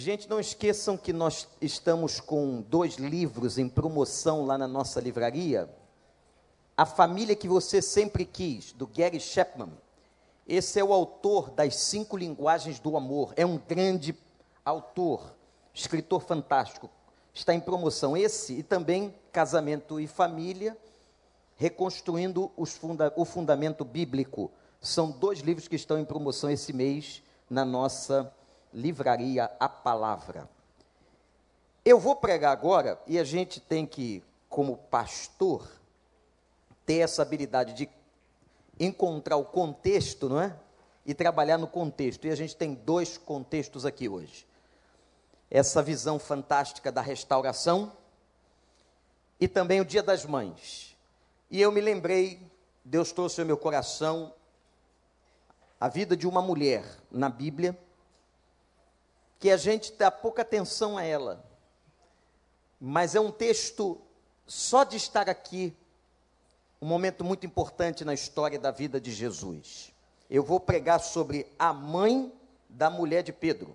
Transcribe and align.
Gente, 0.00 0.30
não 0.30 0.38
esqueçam 0.38 0.96
que 0.96 1.12
nós 1.12 1.48
estamos 1.60 2.20
com 2.20 2.62
dois 2.62 2.94
livros 2.98 3.58
em 3.58 3.68
promoção 3.68 4.46
lá 4.46 4.56
na 4.56 4.68
nossa 4.68 5.00
livraria. 5.00 5.68
A 6.76 6.86
Família 6.86 7.34
que 7.34 7.48
Você 7.48 7.82
Sempre 7.82 8.24
Quis, 8.24 8.70
do 8.70 8.86
Gary 8.86 9.18
Chapman. 9.18 9.72
Esse 10.46 10.78
é 10.78 10.84
o 10.84 10.92
autor 10.92 11.50
das 11.50 11.74
Cinco 11.74 12.16
Linguagens 12.16 12.78
do 12.78 12.96
Amor. 12.96 13.32
É 13.34 13.44
um 13.44 13.58
grande 13.58 14.16
autor, 14.64 15.34
escritor 15.74 16.22
fantástico. 16.22 16.88
Está 17.34 17.52
em 17.52 17.60
promoção 17.60 18.16
esse 18.16 18.52
e 18.52 18.62
também 18.62 19.12
Casamento 19.32 19.98
e 19.98 20.06
Família, 20.06 20.78
reconstruindo 21.56 22.52
funda 22.66 23.12
o 23.16 23.24
fundamento 23.24 23.84
bíblico. 23.84 24.48
São 24.80 25.10
dois 25.10 25.40
livros 25.40 25.66
que 25.66 25.74
estão 25.74 25.98
em 25.98 26.04
promoção 26.04 26.48
esse 26.48 26.72
mês 26.72 27.20
na 27.50 27.64
nossa 27.64 28.14
livraria 28.16 28.37
A 29.58 29.68
Palavra. 29.68 30.48
Eu 31.84 31.98
vou 31.98 32.16
pregar 32.16 32.52
agora 32.52 33.00
e 33.06 33.18
a 33.18 33.24
gente 33.24 33.60
tem 33.60 33.86
que, 33.86 34.22
como 34.48 34.76
pastor, 34.76 35.66
ter 36.84 36.98
essa 36.98 37.22
habilidade 37.22 37.72
de 37.72 37.88
encontrar 38.78 39.36
o 39.36 39.44
contexto, 39.44 40.28
não 40.28 40.40
é? 40.40 40.54
E 41.06 41.14
trabalhar 41.14 41.58
no 41.58 41.66
contexto. 41.66 42.26
E 42.26 42.30
a 42.30 42.34
gente 42.34 42.54
tem 42.54 42.74
dois 42.74 43.16
contextos 43.16 43.86
aqui 43.86 44.08
hoje. 44.08 44.46
Essa 45.50 45.82
visão 45.82 46.18
fantástica 46.18 46.92
da 46.92 47.00
restauração 47.00 47.92
e 49.40 49.48
também 49.48 49.80
o 49.80 49.84
Dia 49.84 50.02
das 50.02 50.24
Mães. 50.24 50.96
E 51.50 51.60
eu 51.60 51.72
me 51.72 51.80
lembrei, 51.80 52.40
Deus 52.84 53.12
trouxe 53.12 53.40
ao 53.40 53.46
meu 53.46 53.56
coração 53.56 54.34
a 55.80 55.88
vida 55.88 56.16
de 56.16 56.26
uma 56.26 56.42
mulher 56.42 56.84
na 57.10 57.28
Bíblia, 57.28 57.78
que 59.38 59.50
a 59.50 59.56
gente 59.56 59.92
dá 59.92 60.10
pouca 60.10 60.42
atenção 60.42 60.98
a 60.98 61.04
ela, 61.04 61.44
mas 62.80 63.14
é 63.14 63.20
um 63.20 63.30
texto 63.30 64.00
só 64.46 64.84
de 64.84 64.96
estar 64.96 65.28
aqui, 65.28 65.76
um 66.80 66.86
momento 66.86 67.24
muito 67.24 67.46
importante 67.46 68.04
na 68.04 68.14
história 68.14 68.58
da 68.58 68.70
vida 68.70 69.00
de 69.00 69.12
Jesus. 69.12 69.92
Eu 70.30 70.42
vou 70.42 70.58
pregar 70.58 71.00
sobre 71.00 71.50
a 71.58 71.72
mãe 71.72 72.32
da 72.68 72.90
mulher 72.90 73.22
de 73.22 73.32
Pedro. 73.32 73.74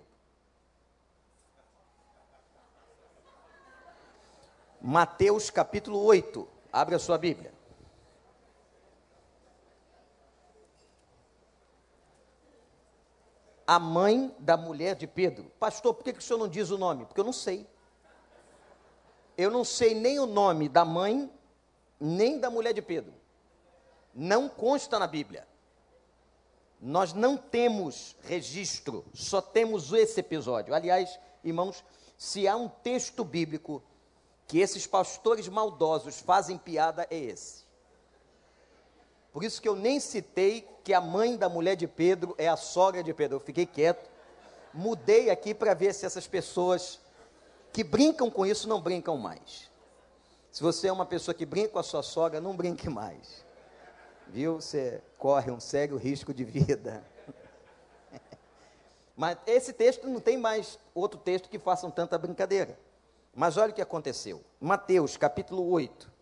Mateus 4.80 5.50
capítulo 5.50 5.98
8. 6.04 6.46
Abre 6.72 6.94
a 6.94 6.98
sua 6.98 7.16
Bíblia. 7.16 7.52
A 13.66 13.78
mãe 13.78 14.34
da 14.38 14.56
mulher 14.56 14.94
de 14.94 15.06
Pedro. 15.06 15.50
Pastor, 15.58 15.94
por 15.94 16.04
que, 16.04 16.12
que 16.12 16.18
o 16.18 16.22
senhor 16.22 16.38
não 16.38 16.48
diz 16.48 16.70
o 16.70 16.78
nome? 16.78 17.06
Porque 17.06 17.20
eu 17.20 17.24
não 17.24 17.32
sei. 17.32 17.66
Eu 19.36 19.50
não 19.50 19.64
sei 19.64 19.94
nem 19.94 20.18
o 20.18 20.26
nome 20.26 20.68
da 20.68 20.84
mãe, 20.84 21.30
nem 21.98 22.38
da 22.38 22.50
mulher 22.50 22.72
de 22.72 22.82
Pedro. 22.82 23.12
Não 24.14 24.48
consta 24.48 24.98
na 24.98 25.06
Bíblia. 25.06 25.46
Nós 26.80 27.12
não 27.12 27.36
temos 27.36 28.14
registro, 28.22 29.04
só 29.14 29.40
temos 29.40 29.92
esse 29.92 30.20
episódio. 30.20 30.74
Aliás, 30.74 31.18
irmãos, 31.42 31.82
se 32.18 32.46
há 32.46 32.56
um 32.56 32.68
texto 32.68 33.24
bíblico 33.24 33.82
que 34.46 34.58
esses 34.58 34.86
pastores 34.86 35.48
maldosos 35.48 36.20
fazem 36.20 36.58
piada 36.58 37.06
é 37.10 37.16
esse. 37.16 37.64
Por 39.32 39.42
isso 39.42 39.60
que 39.60 39.68
eu 39.68 39.74
nem 39.74 39.98
citei 39.98 40.68
que 40.84 40.92
a 40.92 41.00
mãe 41.00 41.36
da 41.36 41.48
mulher 41.48 41.74
de 41.74 41.88
Pedro 41.88 42.34
é 42.36 42.46
a 42.46 42.56
sogra 42.56 43.02
de 43.02 43.14
Pedro. 43.14 43.36
Eu 43.36 43.40
fiquei 43.40 43.64
quieto. 43.64 44.10
Mudei 44.72 45.30
aqui 45.30 45.54
para 45.54 45.72
ver 45.72 45.94
se 45.94 46.04
essas 46.04 46.26
pessoas 46.26 47.00
que 47.72 47.82
brincam 47.82 48.30
com 48.30 48.44
isso 48.44 48.68
não 48.68 48.82
brincam 48.82 49.16
mais. 49.16 49.70
Se 50.52 50.62
você 50.62 50.88
é 50.88 50.92
uma 50.92 51.06
pessoa 51.06 51.34
que 51.34 51.46
brinca 51.46 51.70
com 51.70 51.78
a 51.78 51.82
sua 51.82 52.02
sogra, 52.02 52.40
não 52.40 52.54
brinque 52.54 52.88
mais. 52.90 53.44
Viu? 54.28 54.60
Você 54.60 55.02
corre 55.18 55.50
um 55.50 55.58
sério 55.58 55.96
risco 55.96 56.34
de 56.34 56.44
vida. 56.44 57.02
Mas 59.16 59.38
esse 59.46 59.72
texto 59.72 60.06
não 60.06 60.20
tem 60.20 60.36
mais 60.36 60.78
outro 60.94 61.18
texto 61.18 61.48
que 61.48 61.58
façam 61.58 61.90
tanta 61.90 62.18
brincadeira. 62.18 62.78
Mas 63.34 63.56
olha 63.56 63.72
o 63.72 63.74
que 63.74 63.82
aconteceu. 63.82 64.44
Mateus 64.60 65.16
capítulo 65.16 65.68
8, 65.70 66.12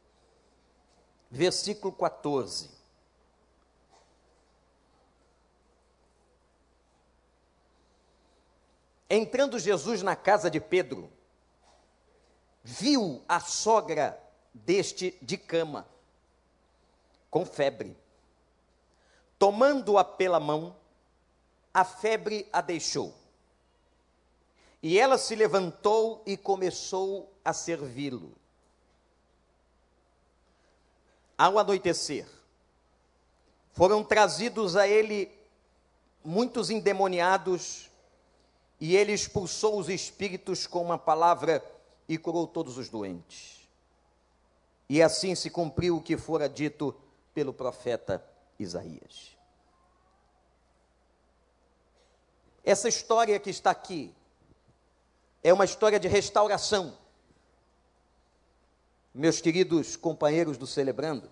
versículo 1.31 1.93
14. 1.93 2.82
Entrando 9.15 9.59
Jesus 9.59 10.01
na 10.01 10.17
casa 10.17 10.51
de 10.51 10.59
Pedro, 10.59 11.13
viu 12.65 13.23
a 13.29 13.41
sogra 13.41 14.19
deste 14.55 15.19
de 15.21 15.37
cama, 15.37 15.87
com 17.31 17.45
febre. 17.45 17.95
Tomando-a 19.39 20.03
pela 20.03 20.41
mão, 20.41 20.75
a 21.75 21.85
febre 21.85 22.49
a 22.51 22.63
deixou 22.63 23.15
e 24.83 24.99
ela 24.99 25.19
se 25.19 25.37
levantou 25.37 26.23
e 26.25 26.37
começou 26.37 27.31
a 27.45 27.53
servi-lo. 27.53 28.33
Ao 31.37 31.59
anoitecer, 31.59 32.27
foram 33.73 34.03
trazidos 34.03 34.75
a 34.75 34.89
ele 34.89 35.31
muitos 36.25 36.71
endemoniados, 36.71 37.92
e 38.83 38.97
ele 38.97 39.13
expulsou 39.13 39.79
os 39.79 39.89
espíritos 39.89 40.67
com 40.67 40.83
uma 40.83 40.99
palavra 40.99 41.65
e 42.09 42.19
curou 42.19 42.49
todos 42.49 42.79
os 42.79 42.89
doentes. 42.89 43.61
E 44.89 45.01
assim 45.01 45.37
se 45.37 45.49
cumpriu 45.51 45.99
o 45.99 46.03
que 46.03 46.17
fora 46.17 46.49
dito 46.49 46.93
pelo 47.33 47.53
profeta 47.53 48.21
Isaías. 48.59 49.37
Essa 52.65 52.89
história 52.89 53.39
que 53.39 53.51
está 53.51 53.71
aqui 53.71 54.13
é 55.45 55.53
uma 55.53 55.65
história 55.65 56.01
de 56.01 56.09
restauração. 56.09 56.99
Meus 59.15 59.41
queridos 59.41 59.95
companheiros 59.95 60.59
do 60.59 60.67
Celebrando, 60.67 61.31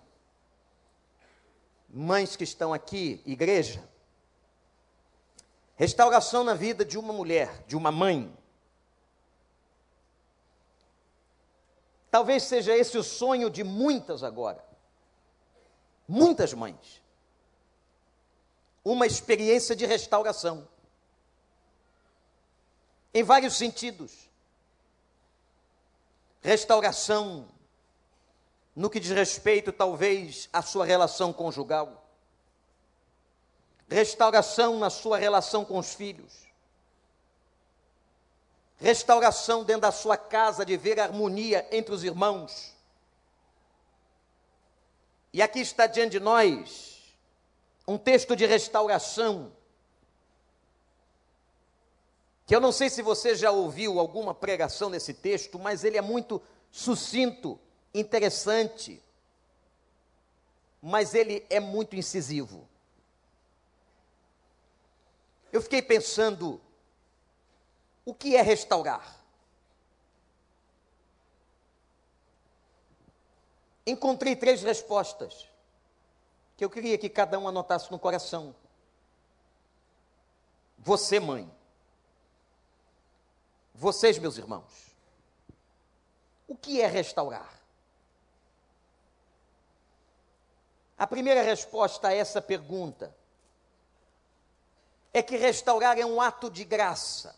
mães 1.89 2.37
que 2.37 2.45
estão 2.45 2.73
aqui, 2.73 3.21
igreja, 3.25 3.90
restauração 5.81 6.43
na 6.43 6.53
vida 6.53 6.85
de 6.85 6.95
uma 6.95 7.11
mulher, 7.11 7.63
de 7.65 7.75
uma 7.75 7.91
mãe. 7.91 8.31
Talvez 12.11 12.43
seja 12.43 12.77
esse 12.77 12.99
o 12.99 13.03
sonho 13.03 13.49
de 13.49 13.63
muitas 13.63 14.23
agora. 14.23 14.63
Muitas 16.07 16.53
mães. 16.53 17.01
Uma 18.85 19.07
experiência 19.07 19.75
de 19.75 19.87
restauração 19.87 20.67
em 23.11 23.23
vários 23.23 23.55
sentidos. 23.55 24.29
Restauração, 26.41 27.47
no 28.75 28.87
que 28.87 28.99
diz 28.99 29.09
respeito, 29.09 29.71
talvez, 29.71 30.47
à 30.53 30.61
sua 30.61 30.85
relação 30.85 31.33
conjugal. 31.33 32.00
Restauração 33.91 34.79
na 34.79 34.89
sua 34.89 35.17
relação 35.17 35.65
com 35.65 35.77
os 35.77 35.93
filhos. 35.93 36.47
Restauração 38.77 39.65
dentro 39.65 39.81
da 39.81 39.91
sua 39.91 40.15
casa, 40.15 40.65
de 40.65 40.77
ver 40.77 40.97
harmonia 40.97 41.67
entre 41.73 41.93
os 41.93 42.01
irmãos. 42.01 42.73
E 45.33 45.41
aqui 45.41 45.59
está 45.59 45.87
diante 45.87 46.11
de 46.11 46.19
nós 46.21 47.01
um 47.85 47.97
texto 47.97 48.33
de 48.33 48.45
restauração 48.45 49.51
que 52.45 52.55
eu 52.55 52.61
não 52.61 52.71
sei 52.71 52.89
se 52.89 53.01
você 53.01 53.35
já 53.35 53.51
ouviu 53.51 53.99
alguma 53.99 54.33
pregação 54.33 54.89
nesse 54.89 55.13
texto, 55.13 55.59
mas 55.59 55.83
ele 55.83 55.97
é 55.97 56.01
muito 56.01 56.41
sucinto, 56.71 57.59
interessante, 57.93 59.03
mas 60.81 61.13
ele 61.13 61.45
é 61.49 61.59
muito 61.59 61.95
incisivo. 61.95 62.70
Eu 65.51 65.61
fiquei 65.61 65.81
pensando, 65.81 66.61
o 68.05 68.13
que 68.13 68.35
é 68.35 68.41
restaurar? 68.41 69.19
Encontrei 73.85 74.35
três 74.35 74.63
respostas 74.63 75.49
que 76.55 76.63
eu 76.63 76.69
queria 76.69 76.97
que 76.97 77.09
cada 77.09 77.37
um 77.39 77.47
anotasse 77.47 77.91
no 77.91 77.99
coração. 77.99 78.55
Você, 80.77 81.19
mãe, 81.19 81.51
vocês, 83.73 84.17
meus 84.17 84.37
irmãos, 84.37 84.95
o 86.47 86.55
que 86.55 86.81
é 86.81 86.87
restaurar? 86.87 87.59
A 90.97 91.07
primeira 91.07 91.41
resposta 91.41 92.09
a 92.09 92.13
essa 92.13 92.41
pergunta 92.41 93.15
é 95.13 95.21
que 95.21 95.35
restaurar 95.35 95.97
é 95.97 96.05
um 96.05 96.21
ato 96.21 96.49
de 96.49 96.63
graça. 96.63 97.35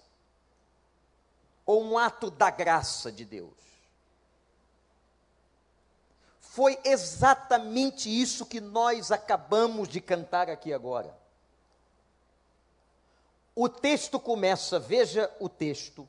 ou 1.66 1.82
um 1.82 1.98
ato 1.98 2.30
da 2.30 2.50
graça 2.50 3.12
de 3.12 3.24
Deus? 3.24 3.54
Foi 6.40 6.78
exatamente 6.84 8.10
isso 8.10 8.46
que 8.46 8.62
nós 8.62 9.12
acabamos 9.12 9.88
de 9.88 10.00
cantar 10.00 10.50
aqui 10.50 10.74
agora. 10.74 11.18
O 13.56 13.70
texto 13.70 14.20
começa, 14.20 14.80
veja 14.80 15.34
o 15.40 15.48
texto, 15.48 16.08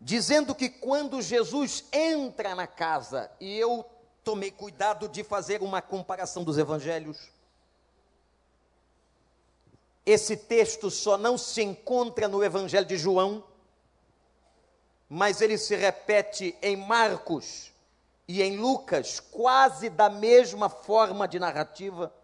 dizendo 0.00 0.54
que 0.54 0.68
quando 0.68 1.20
Jesus 1.20 1.84
entra 1.92 2.54
na 2.54 2.66
casa, 2.66 3.30
e 3.40 3.58
eu 3.58 3.84
tomei 4.24 4.50
cuidado 4.50 5.08
de 5.08 5.24
fazer 5.24 5.62
uma 5.62 5.82
comparação 5.82 6.44
dos 6.44 6.56
evangelhos, 6.56 7.28
esse 10.10 10.36
texto 10.36 10.90
só 10.90 11.16
não 11.16 11.36
se 11.36 11.62
encontra 11.62 12.26
no 12.26 12.42
evangelho 12.42 12.86
de 12.86 12.96
João, 12.96 13.44
mas 15.08 15.40
ele 15.40 15.58
se 15.58 15.74
repete 15.74 16.56
em 16.62 16.76
Marcos 16.76 17.72
e 18.28 18.42
em 18.42 18.56
Lucas, 18.56 19.18
quase 19.18 19.90
da 19.90 20.08
mesma 20.08 20.68
forma 20.68 21.26
de 21.26 21.38
narrativa. 21.38 22.14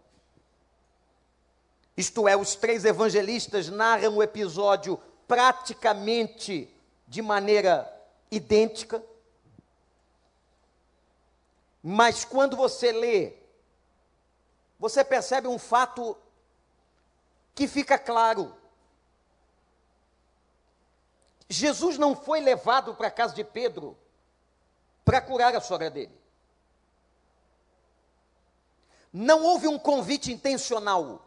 Isto 1.97 2.27
é, 2.27 2.37
os 2.37 2.55
três 2.55 2.85
evangelistas 2.85 3.69
narram 3.69 4.15
o 4.15 4.23
episódio 4.23 4.97
praticamente 5.27 6.73
de 7.07 7.21
maneira 7.21 7.91
idêntica. 8.31 9.03
Mas 11.83 12.23
quando 12.23 12.55
você 12.55 12.91
lê, 12.91 13.33
você 14.79 15.03
percebe 15.03 15.47
um 15.47 15.59
fato 15.59 16.15
que 17.57 17.67
fica 17.67 17.97
claro. 17.97 18.55
Jesus 21.49 21.97
não 21.97 22.15
foi 22.15 22.39
levado 22.39 22.93
para 22.93 23.07
a 23.07 23.11
casa 23.11 23.33
de 23.33 23.43
Pedro 23.43 23.97
para 25.03 25.19
curar 25.19 25.55
a 25.55 25.59
sogra 25.59 25.89
dele. 25.89 26.15
Não 29.11 29.43
houve 29.43 29.67
um 29.67 29.79
convite 29.79 30.31
intencional. 30.31 31.25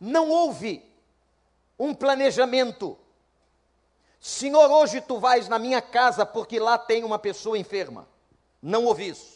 Não 0.00 0.30
houve 0.30 0.82
um 1.78 1.94
planejamento. 1.94 2.98
Senhor, 4.18 4.70
hoje 4.70 5.02
tu 5.02 5.18
vais 5.20 5.48
na 5.48 5.58
minha 5.58 5.82
casa 5.82 6.24
porque 6.24 6.58
lá 6.58 6.78
tem 6.78 7.04
uma 7.04 7.18
pessoa 7.18 7.58
enferma. 7.58 8.08
Não 8.62 8.86
houve 8.86 9.08
isso. 9.08 9.33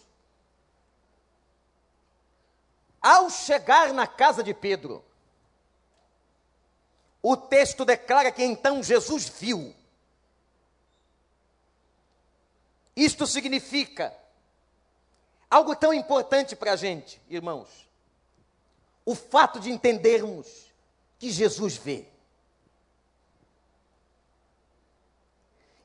Ao 3.00 3.30
chegar 3.30 3.92
na 3.92 4.06
casa 4.06 4.42
de 4.42 4.52
Pedro, 4.52 5.04
o 7.22 7.36
texto 7.36 7.84
declara 7.84 8.32
que 8.32 8.42
então 8.42 8.82
Jesus 8.82 9.28
viu. 9.28 9.74
Isto 12.96 13.26
significa 13.26 14.16
algo 15.50 15.76
tão 15.76 15.94
importante 15.94 16.56
para 16.56 16.72
a 16.72 16.76
gente, 16.76 17.20
irmãos 17.28 17.88
o 19.08 19.14
fato 19.14 19.58
de 19.58 19.70
entendermos 19.70 20.70
que 21.18 21.30
Jesus 21.30 21.78
vê. 21.78 22.06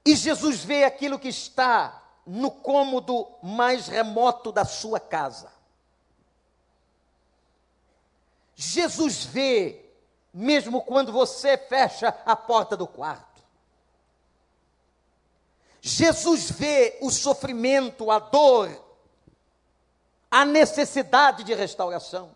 E 0.04 0.14
Jesus 0.14 0.66
vê 0.66 0.84
aquilo 0.84 1.18
que 1.18 1.30
está 1.30 2.04
no 2.28 2.52
cômodo 2.52 3.26
mais 3.42 3.88
remoto 3.88 4.52
da 4.52 4.66
sua 4.66 5.00
casa. 5.00 5.50
Jesus 8.56 9.26
vê, 9.26 9.86
mesmo 10.34 10.82
quando 10.82 11.12
você 11.12 11.58
fecha 11.58 12.16
a 12.26 12.36
porta 12.36 12.78
do 12.78 12.88
quarto. 12.88 13.44
Jesus 15.82 16.50
vê 16.50 16.98
o 17.02 17.10
sofrimento, 17.10 18.10
a 18.10 18.18
dor, 18.18 18.70
a 20.32 20.46
necessidade 20.46 21.44
de 21.44 21.54
restauração. 21.54 22.36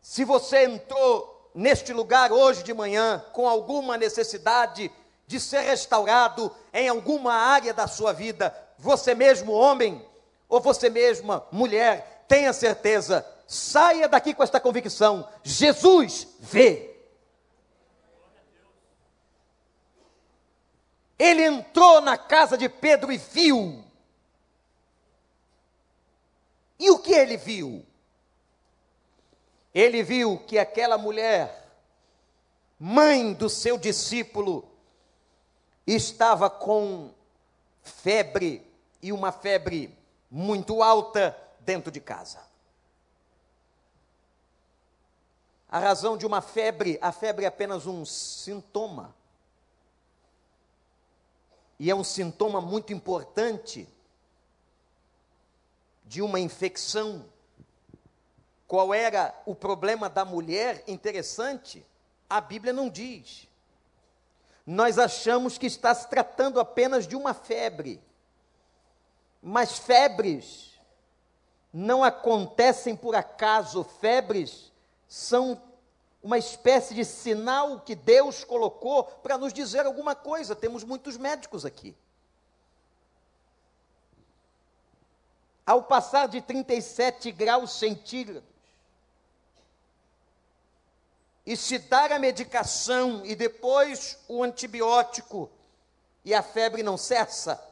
Se 0.00 0.24
você 0.24 0.64
entrou 0.64 1.50
neste 1.54 1.92
lugar 1.92 2.30
hoje 2.30 2.62
de 2.62 2.74
manhã 2.74 3.24
com 3.32 3.48
alguma 3.48 3.96
necessidade 3.96 4.92
de 5.26 5.40
ser 5.40 5.60
restaurado 5.60 6.54
em 6.72 6.88
alguma 6.88 7.32
área 7.32 7.74
da 7.74 7.88
sua 7.88 8.12
vida, 8.12 8.54
você 8.78 9.14
mesmo 9.14 9.52
homem 9.52 10.06
ou 10.48 10.60
você 10.60 10.88
mesma 10.90 11.44
mulher, 11.50 12.24
tenha 12.28 12.52
certeza, 12.52 13.26
saia 13.46 14.08
daqui 14.08 14.34
com 14.34 14.42
esta 14.42 14.60
convicção: 14.60 15.28
Jesus 15.42 16.26
vê. 16.40 16.94
Ele 21.18 21.42
entrou 21.42 22.00
na 22.00 22.18
casa 22.18 22.58
de 22.58 22.68
Pedro 22.68 23.10
e 23.10 23.16
viu. 23.16 23.84
E 26.78 26.90
o 26.90 26.98
que 26.98 27.12
ele 27.12 27.38
viu? 27.38 27.86
ele 29.76 30.02
viu 30.02 30.38
que 30.38 30.58
aquela 30.58 30.96
mulher, 30.96 31.68
mãe 32.80 33.34
do 33.34 33.46
seu 33.46 33.76
discípulo, 33.76 34.66
estava 35.86 36.48
com 36.48 37.10
febre 37.82 38.66
e 39.02 39.12
uma 39.12 39.30
febre 39.30 39.94
muito 40.30 40.82
alta 40.82 41.36
dentro 41.60 41.92
de 41.92 42.00
casa. 42.00 42.40
A 45.76 45.78
razão 45.78 46.16
de 46.16 46.24
uma 46.24 46.40
febre, 46.40 46.98
a 47.02 47.12
febre 47.12 47.44
é 47.44 47.48
apenas 47.48 47.86
um 47.86 48.02
sintoma. 48.02 49.14
E 51.78 51.90
é 51.90 51.94
um 51.94 52.02
sintoma 52.02 52.62
muito 52.62 52.94
importante 52.94 53.86
de 56.06 56.22
uma 56.22 56.40
infecção 56.40 57.26
qual 58.66 58.94
era 58.94 59.38
o 59.44 59.54
problema 59.54 60.08
da 60.08 60.24
mulher? 60.24 60.82
Interessante, 60.86 61.84
a 62.26 62.40
Bíblia 62.40 62.72
não 62.72 62.88
diz. 62.88 63.46
Nós 64.66 64.98
achamos 64.98 65.58
que 65.58 65.66
está 65.66 65.94
se 65.94 66.08
tratando 66.08 66.58
apenas 66.58 67.06
de 67.06 67.14
uma 67.14 67.34
febre. 67.34 68.02
Mas 69.42 69.78
febres 69.78 70.80
não 71.70 72.02
acontecem 72.02 72.96
por 72.96 73.14
acaso, 73.14 73.84
febres 73.84 74.72
são 75.06 75.60
uma 76.26 76.38
espécie 76.38 76.92
de 76.92 77.04
sinal 77.04 77.78
que 77.78 77.94
Deus 77.94 78.42
colocou 78.42 79.04
para 79.04 79.38
nos 79.38 79.52
dizer 79.52 79.86
alguma 79.86 80.12
coisa. 80.12 80.56
Temos 80.56 80.82
muitos 80.82 81.16
médicos 81.16 81.64
aqui. 81.64 81.96
Ao 85.64 85.84
passar 85.84 86.26
de 86.26 86.40
37 86.40 87.30
graus 87.30 87.78
centígrados, 87.78 88.42
e 91.46 91.56
se 91.56 91.78
dar 91.78 92.10
a 92.10 92.18
medicação 92.18 93.24
e 93.24 93.36
depois 93.36 94.18
o 94.26 94.42
antibiótico 94.42 95.48
e 96.24 96.34
a 96.34 96.42
febre 96.42 96.82
não 96.82 96.96
cessa? 96.96 97.64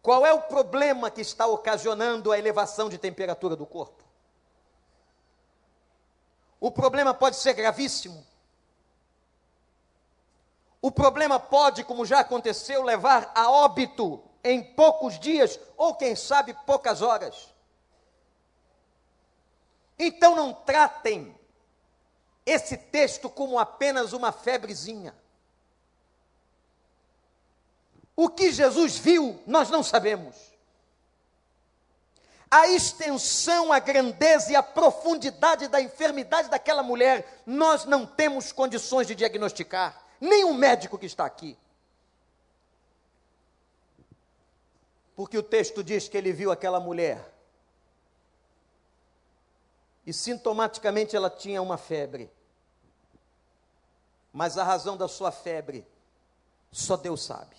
Qual 0.00 0.24
é 0.24 0.32
o 0.32 0.42
problema 0.42 1.10
que 1.10 1.20
está 1.20 1.48
ocasionando 1.48 2.30
a 2.30 2.38
elevação 2.38 2.88
de 2.88 2.96
temperatura 2.96 3.56
do 3.56 3.66
corpo? 3.66 4.05
O 6.60 6.70
problema 6.70 7.12
pode 7.12 7.36
ser 7.36 7.52
gravíssimo. 7.52 8.26
O 10.80 10.90
problema 10.90 11.38
pode, 11.40 11.84
como 11.84 12.06
já 12.06 12.20
aconteceu, 12.20 12.82
levar 12.82 13.32
a 13.34 13.50
óbito 13.50 14.22
em 14.44 14.62
poucos 14.62 15.18
dias 15.18 15.58
ou, 15.76 15.94
quem 15.94 16.14
sabe, 16.14 16.54
poucas 16.64 17.02
horas. 17.02 17.52
Então 19.98 20.36
não 20.36 20.52
tratem 20.52 21.36
esse 22.44 22.76
texto 22.76 23.28
como 23.28 23.58
apenas 23.58 24.12
uma 24.12 24.30
febrezinha. 24.30 25.14
O 28.14 28.28
que 28.30 28.52
Jesus 28.52 28.96
viu, 28.96 29.42
nós 29.46 29.68
não 29.68 29.82
sabemos. 29.82 30.45
A 32.50 32.68
extensão, 32.68 33.72
a 33.72 33.78
grandeza 33.78 34.52
e 34.52 34.56
a 34.56 34.62
profundidade 34.62 35.68
da 35.68 35.80
enfermidade 35.80 36.48
daquela 36.48 36.82
mulher, 36.82 37.42
nós 37.44 37.84
não 37.84 38.06
temos 38.06 38.52
condições 38.52 39.06
de 39.06 39.14
diagnosticar, 39.14 40.00
nem 40.20 40.44
o 40.44 40.54
médico 40.54 40.96
que 40.96 41.06
está 41.06 41.24
aqui. 41.24 41.58
Porque 45.16 45.36
o 45.36 45.42
texto 45.42 45.82
diz 45.82 46.08
que 46.08 46.16
ele 46.16 46.32
viu 46.32 46.52
aquela 46.52 46.78
mulher 46.78 47.36
e 50.06 50.12
sintomaticamente 50.12 51.16
ela 51.16 51.28
tinha 51.28 51.60
uma 51.60 51.76
febre. 51.76 52.30
Mas 54.32 54.56
a 54.56 54.62
razão 54.62 54.96
da 54.96 55.08
sua 55.08 55.32
febre, 55.32 55.84
só 56.70 56.96
Deus 56.96 57.24
sabe. 57.24 57.56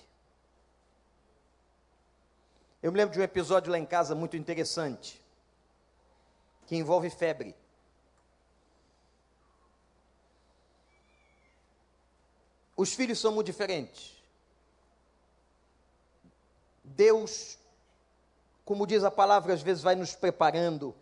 Eu 2.82 2.92
me 2.92 2.98
lembro 2.98 3.14
de 3.14 3.20
um 3.20 3.24
episódio 3.24 3.72
lá 3.72 3.80
em 3.80 3.86
casa 3.86 4.14
muito 4.14 4.38
interessante, 4.38 5.22
que 6.68 6.76
envolve 6.76 7.10
febre. 7.10 7.56
Os 12.76 12.94
filhos 12.94 13.20
são 13.20 13.32
muito 13.32 13.48
diferentes. 13.48 14.16
Deus, 16.84 17.58
como 18.64 18.86
diz 18.86 19.04
a 19.04 19.10
palavra, 19.10 19.54
às 19.54 19.64
vezes 19.64 19.82
vai 19.82 19.96
nos 19.96 20.14
preparando 20.14 20.96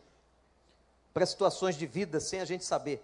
para 1.14 1.26
situações 1.26 1.76
de 1.76 1.86
vida 1.86 2.22
sem 2.22 2.40
a 2.40 2.46
gente 2.46 2.64
saber. 2.64 3.04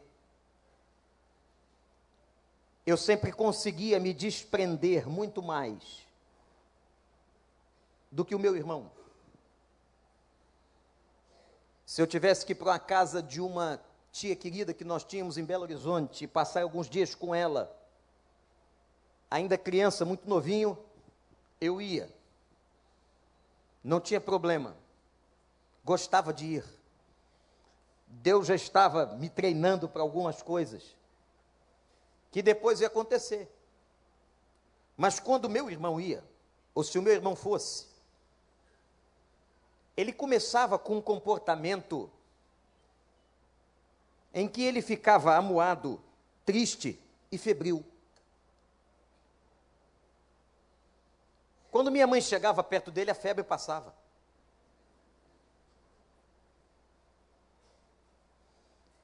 Eu 2.85 2.95
sempre 2.95 3.33
conseguia 3.33 3.99
me 3.99 4.13
desprender 4.13 5.07
muito 5.07 5.41
mais 5.43 6.09
do 8.11 8.25
que 8.25 8.35
o 8.35 8.39
meu 8.39 8.55
irmão. 8.55 8.91
Se 11.85 12.01
eu 12.01 12.07
tivesse 12.07 12.45
que 12.45 12.51
ir 12.51 12.55
para 12.55 12.71
uma 12.71 12.79
casa 12.79 13.21
de 13.21 13.39
uma 13.41 13.81
tia 14.11 14.35
querida 14.35 14.73
que 14.73 14.83
nós 14.83 15.03
tínhamos 15.03 15.37
em 15.37 15.45
Belo 15.45 15.63
Horizonte 15.63 16.25
e 16.25 16.27
passar 16.27 16.63
alguns 16.63 16.89
dias 16.89 17.15
com 17.15 17.33
ela, 17.33 17.75
ainda 19.29 19.57
criança, 19.57 20.05
muito 20.05 20.29
novinho, 20.29 20.77
eu 21.59 21.81
ia. 21.81 22.09
Não 23.83 23.99
tinha 23.99 24.19
problema. 24.21 24.75
Gostava 25.83 26.33
de 26.33 26.45
ir. 26.45 26.65
Deus 28.07 28.47
já 28.47 28.55
estava 28.55 29.05
me 29.05 29.29
treinando 29.29 29.87
para 29.87 30.01
algumas 30.01 30.41
coisas 30.41 30.95
que 32.29 32.41
depois 32.41 32.81
ia 32.81 32.87
acontecer. 32.87 33.49
Mas 34.95 35.19
quando 35.19 35.49
meu 35.49 35.69
irmão 35.69 35.99
ia, 35.99 36.23
ou 36.73 36.83
se 36.83 36.97
o 36.97 37.01
meu 37.01 37.13
irmão 37.13 37.35
fosse, 37.35 37.90
ele 40.01 40.11
começava 40.11 40.79
com 40.79 40.97
um 40.97 41.01
comportamento 41.01 42.09
em 44.33 44.47
que 44.47 44.63
ele 44.63 44.81
ficava 44.81 45.35
amuado, 45.35 46.01
triste 46.43 46.99
e 47.31 47.37
febril. 47.37 47.85
Quando 51.69 51.91
minha 51.91 52.07
mãe 52.07 52.19
chegava 52.19 52.63
perto 52.63 52.89
dele, 52.89 53.11
a 53.11 53.15
febre 53.15 53.43
passava. 53.43 53.93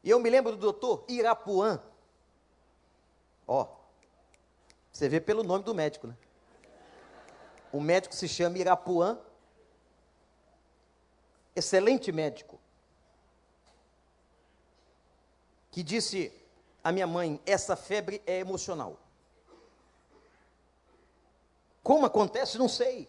E 0.04 0.10
eu 0.10 0.20
me 0.20 0.30
lembro 0.30 0.54
do 0.54 0.58
doutor 0.58 1.06
Irapuã. 1.08 1.80
Ó, 3.48 3.68
você 4.92 5.08
vê 5.08 5.22
pelo 5.22 5.44
nome 5.44 5.63
do 5.63 5.75
médico, 5.75 6.08
né? 6.08 6.18
O 7.72 7.80
médico 7.80 8.16
se 8.16 8.27
chama 8.27 8.58
Irapuã. 8.58 9.20
Excelente 11.58 12.12
médico. 12.12 12.58
que 15.78 15.84
disse 15.84 16.34
à 16.84 16.92
minha 16.92 17.06
mãe: 17.06 17.40
essa 17.46 17.76
febre 17.76 18.20
é 18.26 18.40
emocional. 18.40 18.98
Como 21.84 22.04
acontece, 22.04 22.58
não 22.58 22.68
sei. 22.68 23.08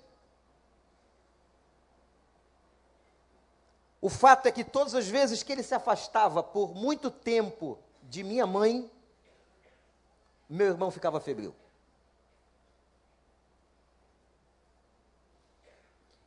O 4.02 4.10
fato 4.10 4.44
é 4.44 4.52
que 4.52 4.62
todas 4.62 4.94
as 4.94 5.08
vezes 5.08 5.42
que 5.42 5.50
ele 5.50 5.62
se 5.62 5.74
afastava 5.74 6.42
por 6.42 6.74
muito 6.74 7.10
tempo 7.10 7.78
de 8.02 8.22
minha 8.22 8.46
mãe, 8.46 8.90
meu 10.46 10.66
irmão 10.66 10.90
ficava 10.90 11.18
febril. 11.20 11.54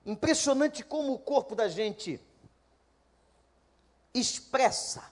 Impressionante 0.06 0.84
como 0.84 1.14
o 1.14 1.20
corpo 1.20 1.56
da 1.56 1.68
gente 1.68 2.20
expressa 4.14 5.12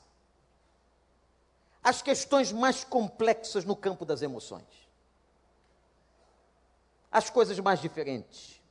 as 1.84 2.02
questões 2.02 2.52
mais 2.52 2.84
complexas 2.84 3.64
no 3.66 3.76
campo 3.76 4.06
das 4.06 4.22
emoções. 4.22 4.66
As 7.12 7.30
coisas 7.30 7.58
mais 7.60 7.80
diferentes. 7.80 8.62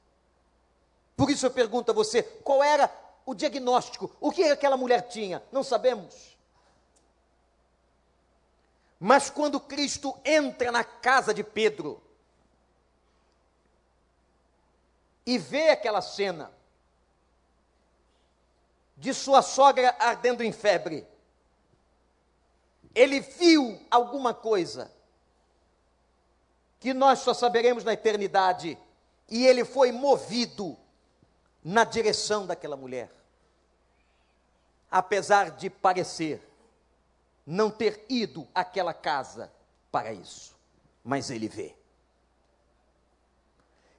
Por 1.17 1.31
isso 1.31 1.47
eu 1.47 1.51
pergunto 1.51 1.91
a 1.91 1.95
você: 1.95 2.23
qual 2.23 2.63
era 2.63 2.93
o 3.25 3.35
diagnóstico? 3.35 4.15
O 4.21 4.31
que 4.31 4.45
aquela 4.45 4.77
mulher 4.77 5.09
tinha? 5.09 5.43
Não 5.51 5.65
sabemos. 5.65 6.37
Mas 9.01 9.31
quando 9.31 9.61
Cristo 9.61 10.17
entra 10.25 10.73
na 10.73 10.83
casa 10.83 11.33
de 11.33 11.45
Pedro 11.45 12.03
e 15.29 15.37
vê 15.37 15.69
aquela 15.69 16.01
cena 16.01 16.51
de 18.97 19.13
sua 19.13 19.43
sogra 19.43 19.95
ardendo 19.99 20.43
em 20.43 20.51
febre, 20.51 21.07
ele 22.95 23.21
viu 23.21 23.79
alguma 23.91 24.33
coisa 24.33 24.91
que 26.81 26.95
nós 26.95 27.19
só 27.19 27.35
saberemos 27.35 27.85
na 27.85 27.93
eternidade, 27.93 28.79
e 29.29 29.47
ele 29.47 29.67
foi 29.67 29.93
movido 29.93 30.75
na 31.63 31.85
direção 31.85 32.47
daquela 32.47 32.75
mulher. 32.75 33.13
Apesar 34.91 35.51
de 35.51 35.69
parecer 35.69 36.43
não 37.45 37.71
ter 37.71 38.03
ido 38.09 38.49
àquela 38.55 38.95
casa 38.95 39.53
para 39.93 40.11
isso, 40.11 40.57
mas 41.05 41.31
ele 41.31 41.49
vê. 41.49 41.78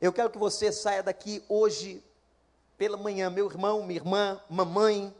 Eu 0.01 0.13
quero 0.13 0.29
que 0.29 0.37
você 0.37 0.71
saia 0.71 1.03
daqui 1.03 1.43
hoje 1.49 2.01
pela 2.77 2.95
manhã, 2.95 3.29
meu 3.29 3.47
irmão, 3.47 3.83
minha 3.83 3.99
irmã, 3.99 4.39
mamãe, 4.49 5.13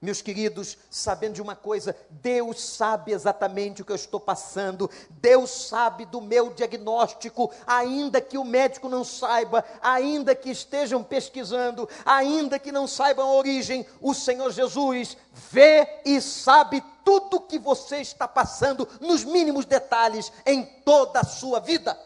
meus 0.00 0.22
queridos, 0.22 0.78
sabendo 0.88 1.34
de 1.34 1.42
uma 1.42 1.54
coisa, 1.54 1.94
Deus 2.08 2.58
sabe 2.62 3.12
exatamente 3.12 3.82
o 3.82 3.84
que 3.84 3.92
eu 3.92 3.96
estou 3.96 4.18
passando, 4.18 4.90
Deus 5.10 5.50
sabe 5.50 6.06
do 6.06 6.22
meu 6.22 6.48
diagnóstico, 6.54 7.52
ainda 7.66 8.18
que 8.18 8.38
o 8.38 8.44
médico 8.44 8.88
não 8.88 9.04
saiba, 9.04 9.62
ainda 9.82 10.34
que 10.34 10.48
estejam 10.48 11.04
pesquisando, 11.04 11.86
ainda 12.06 12.58
que 12.58 12.72
não 12.72 12.86
saibam 12.86 13.28
a 13.28 13.34
origem, 13.34 13.84
o 14.00 14.14
Senhor 14.14 14.50
Jesus 14.50 15.18
vê 15.34 16.00
e 16.06 16.18
sabe 16.22 16.82
tudo 17.04 17.36
o 17.36 17.40
que 17.40 17.58
você 17.58 17.98
está 17.98 18.26
passando, 18.26 18.88
nos 19.02 19.22
mínimos 19.22 19.66
detalhes, 19.66 20.32
em 20.46 20.64
toda 20.64 21.20
a 21.20 21.24
sua 21.24 21.60
vida. 21.60 21.98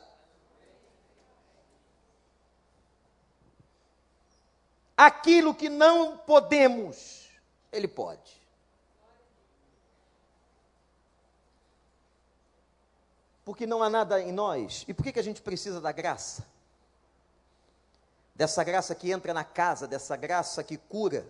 Aquilo 4.97 5.55
que 5.55 5.69
não 5.69 6.17
podemos 6.19 7.25
ele 7.75 7.89
pode. 7.89 8.43
Porque 13.45 13.67
não 13.67 13.83
há 13.83 13.91
nada 13.91 14.21
em 14.23 14.33
nós. 14.33 14.85
E 14.89 14.95
por 14.95 15.03
que, 15.03 15.13
que 15.13 15.19
a 15.19 15.25
gente 15.25 15.43
precisa 15.43 15.81
da 15.81 15.93
graça? 15.93 16.47
Dessa 18.35 18.65
graça 18.65 18.95
que 18.95 19.11
entra 19.11 19.35
na 19.35 19.45
casa, 19.45 19.87
dessa 19.87 20.17
graça 20.17 20.65
que 20.65 20.77
cura, 20.77 21.27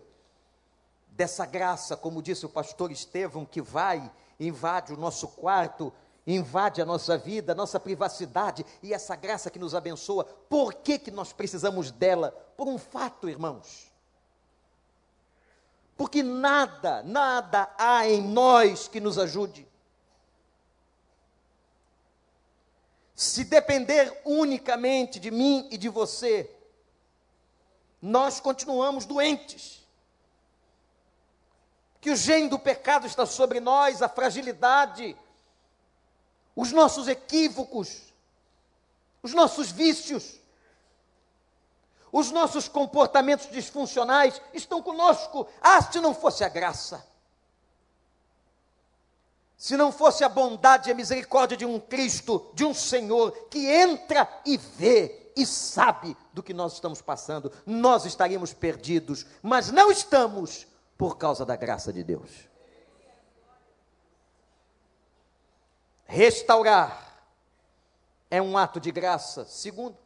dessa 1.09 1.45
graça, 1.45 1.97
como 1.97 2.23
disse 2.23 2.47
o 2.47 2.49
pastor 2.49 2.93
Estevão, 2.93 3.45
que 3.45 3.61
vai, 3.61 4.11
invade 4.39 4.93
o 4.93 4.97
nosso 4.97 5.29
quarto, 5.29 5.93
invade 6.27 6.81
a 6.81 6.87
nossa 6.87 7.19
vida, 7.19 7.53
a 7.53 7.55
nossa 7.55 7.79
privacidade, 7.79 8.65
e 8.83 8.95
essa 8.95 9.15
graça 9.15 9.51
que 9.51 9.59
nos 9.59 9.75
abençoa, 9.75 10.25
por 10.25 10.75
que, 10.75 10.99
que 10.99 11.11
nós 11.11 11.33
precisamos 11.33 11.91
dela? 11.91 12.31
Por 12.57 12.67
um 12.67 12.79
fato, 12.79 13.29
irmãos. 13.29 13.93
Porque 15.97 16.23
nada, 16.23 17.03
nada 17.03 17.73
há 17.79 18.09
em 18.09 18.23
nós 18.23 18.89
que 18.89 19.01
nos 19.01 19.19
ajude. 19.19 19.69
Se 23.15 23.45
depender 23.45 24.21
unicamente 24.25 25.21
de 25.21 25.31
mim 25.31 25.69
e 25.71 25.79
de 25.79 25.89
você, 25.89 26.51
nós 28.03 28.41
continuamos 28.41 29.05
doentes. 29.05 29.87
Que 32.01 32.11
o 32.11 32.17
gene 32.17 32.49
do 32.49 32.59
pecado 32.59 33.07
está 33.07 33.25
sobre 33.25 33.61
nós, 33.61 34.03
a 34.03 34.09
fragilidade, 34.09 35.17
os 36.55 36.73
nossos 36.73 37.09
equívocos, 37.09 38.13
os 39.23 39.33
nossos 39.33 39.71
vícios 39.71 40.41
os 42.15 42.31
nossos 42.31 42.69
comportamentos 42.69 43.51
disfuncionais 43.51 44.41
estão 44.53 44.81
conosco. 44.81 45.49
Ah, 45.61 45.83
se 45.83 46.01
não 46.01 46.15
fosse 46.15 46.45
a 46.45 46.49
graça, 46.49 47.05
se 49.57 49.77
não 49.77 49.91
fosse 49.91 50.23
a 50.23 50.29
bondade 50.29 50.89
e 50.89 50.93
a 50.93 50.95
misericórdia 50.95 51.57
de 51.57 51.67
um 51.67 51.81
Cristo, 51.81 52.53
de 52.55 52.65
um 52.65 52.73
Senhor, 52.73 53.33
que 53.51 53.67
entra 53.67 54.29
e 54.47 54.57
vê 54.57 55.33
e 55.35 55.45
sabe 55.45 56.17
do 56.33 56.41
que 56.41 56.55
nós 56.55 56.75
estamos 56.75 57.03
passando, 57.03 57.51
nós 57.67 58.05
estaríamos 58.05 58.53
perdidos, 58.55 59.27
mas 59.43 59.73
não 59.73 59.91
estamos 59.91 60.69
por 60.97 61.19
causa 61.19 61.45
da 61.45 61.57
graça 61.57 61.93
de 61.93 62.05
Deus. 62.05 62.31
Restaurar 66.07 67.25
é 68.31 68.41
um 68.41 68.57
ato 68.57 68.79
de 68.81 68.91
graça. 68.91 69.45
Segundo, 69.45 69.97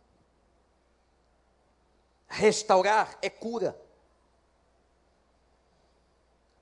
Restaurar 2.29 3.19
é 3.23 3.31
cura. 3.31 3.79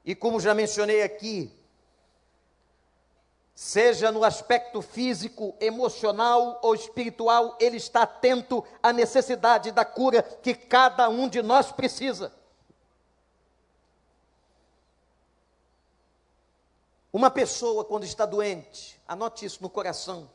E 0.05 0.14
como 0.14 0.40
já 0.40 0.55
mencionei 0.55 1.02
aqui, 1.02 1.52
seja 3.52 4.12
no 4.12 4.23
aspecto 4.23 4.81
físico, 4.81 5.57
emocional 5.59 6.61
ou 6.62 6.75
espiritual, 6.75 7.57
ele 7.59 7.78
está 7.78 8.02
atento 8.02 8.64
à 8.81 8.93
necessidade 8.93 9.73
da 9.73 9.85
cura 9.85 10.23
que 10.23 10.55
cada 10.55 11.09
um 11.09 11.28
de 11.28 11.43
nós 11.43 11.73
precisa. 11.73 12.33
Uma 17.16 17.30
pessoa, 17.30 17.82
quando 17.82 18.04
está 18.04 18.26
doente, 18.26 19.00
anote 19.08 19.46
isso 19.46 19.62
no 19.62 19.70
coração, 19.70 20.28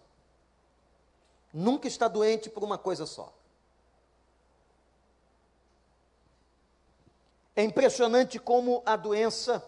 nunca 1.54 1.88
está 1.88 2.08
doente 2.08 2.50
por 2.50 2.64
uma 2.64 2.76
coisa 2.76 3.06
só. 3.06 3.32
É 7.56 7.62
impressionante 7.62 8.40
como 8.40 8.82
a 8.84 8.96
doença 8.96 9.64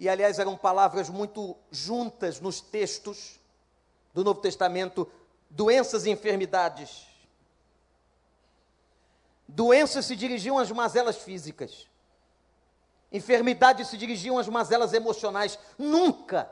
e 0.00 0.08
aliás 0.08 0.40
eram 0.40 0.56
palavras 0.56 1.08
muito 1.08 1.56
juntas 1.70 2.40
nos 2.40 2.60
textos 2.60 3.38
do 4.12 4.24
Novo 4.24 4.40
Testamento, 4.40 5.08
doenças 5.48 6.06
e 6.06 6.10
enfermidades. 6.10 7.06
Doenças 9.46 10.06
se 10.06 10.16
dirigiam 10.16 10.58
às 10.58 10.72
mazelas 10.72 11.18
físicas. 11.18 11.86
Enfermidades 13.12 13.88
se 13.88 13.98
dirigiam 13.98 14.38
às 14.38 14.48
mazelas 14.48 14.92
emocionais. 14.92 15.58
Nunca 15.76 16.50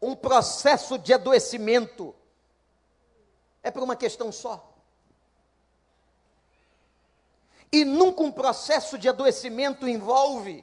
um 0.00 0.14
processo 0.14 0.98
de 0.98 1.14
adoecimento 1.14 2.14
é 3.62 3.70
por 3.70 3.82
uma 3.82 3.96
questão 3.96 4.30
só. 4.30 4.70
E 7.70 7.84
nunca 7.84 8.22
um 8.22 8.30
processo 8.30 8.98
de 8.98 9.08
adoecimento 9.08 9.88
envolve 9.88 10.62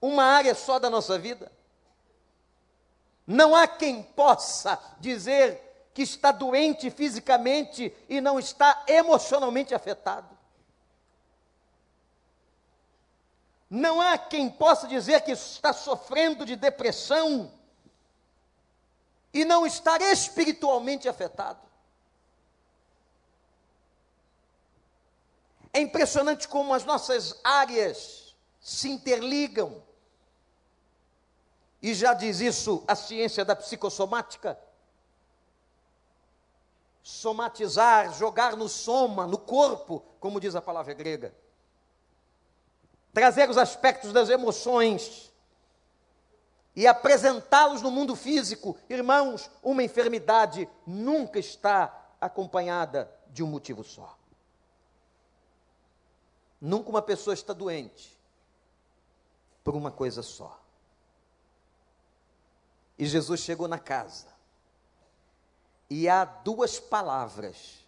uma 0.00 0.24
área 0.24 0.54
só 0.54 0.78
da 0.78 0.88
nossa 0.88 1.18
vida. 1.18 1.52
Não 3.26 3.54
há 3.54 3.66
quem 3.66 4.02
possa 4.02 4.80
dizer 5.00 5.90
que 5.92 6.02
está 6.02 6.30
doente 6.30 6.90
fisicamente 6.90 7.94
e 8.08 8.20
não 8.20 8.38
está 8.38 8.84
emocionalmente 8.86 9.74
afetado. 9.74 10.35
Não 13.68 14.00
há 14.00 14.16
quem 14.16 14.48
possa 14.48 14.86
dizer 14.86 15.22
que 15.22 15.32
está 15.32 15.72
sofrendo 15.72 16.46
de 16.46 16.54
depressão 16.54 17.52
e 19.32 19.44
não 19.44 19.66
estar 19.66 20.00
espiritualmente 20.00 21.08
afetado. 21.08 21.66
É 25.72 25.80
impressionante 25.80 26.48
como 26.48 26.72
as 26.72 26.84
nossas 26.84 27.38
áreas 27.44 28.34
se 28.60 28.88
interligam. 28.88 29.82
E 31.82 31.92
já 31.92 32.14
diz 32.14 32.40
isso 32.40 32.82
a 32.88 32.94
ciência 32.94 33.44
da 33.44 33.54
psicossomática. 33.54 34.58
Somatizar, 37.02 38.12
jogar 38.14 38.56
no 38.56 38.68
soma, 38.68 39.26
no 39.26 39.38
corpo, 39.38 40.02
como 40.18 40.40
diz 40.40 40.54
a 40.54 40.62
palavra 40.62 40.94
grega. 40.94 41.34
Trazer 43.16 43.48
os 43.48 43.56
aspectos 43.56 44.12
das 44.12 44.28
emoções 44.28 45.32
e 46.74 46.86
apresentá-los 46.86 47.80
no 47.80 47.90
mundo 47.90 48.14
físico. 48.14 48.76
Irmãos, 48.90 49.50
uma 49.62 49.82
enfermidade 49.82 50.68
nunca 50.86 51.38
está 51.38 52.14
acompanhada 52.20 53.10
de 53.28 53.42
um 53.42 53.46
motivo 53.46 53.82
só. 53.82 54.18
Nunca 56.60 56.90
uma 56.90 57.00
pessoa 57.00 57.32
está 57.32 57.54
doente 57.54 58.14
por 59.64 59.74
uma 59.74 59.90
coisa 59.90 60.22
só. 60.22 60.60
E 62.98 63.06
Jesus 63.06 63.40
chegou 63.40 63.66
na 63.66 63.78
casa. 63.78 64.26
E 65.88 66.06
há 66.06 66.22
duas 66.26 66.78
palavras 66.78 67.78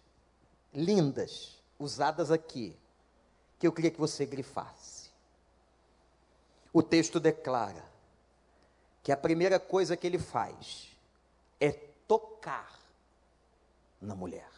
lindas 0.73 1.61
usadas 1.77 2.31
aqui 2.31 2.75
que 3.59 3.67
eu 3.67 3.71
queria 3.71 3.91
que 3.91 3.99
você 3.99 4.25
grifasse. 4.25 4.98
O 6.71 6.83
texto 6.83 7.19
declara 7.19 7.83
que 9.01 9.11
a 9.11 9.17
primeira 9.17 9.59
coisa 9.59 9.97
que 9.97 10.05
ele 10.05 10.19
faz 10.19 10.95
é 11.59 11.71
tocar 12.07 12.79
na 14.01 14.15
mulher. 14.15 14.49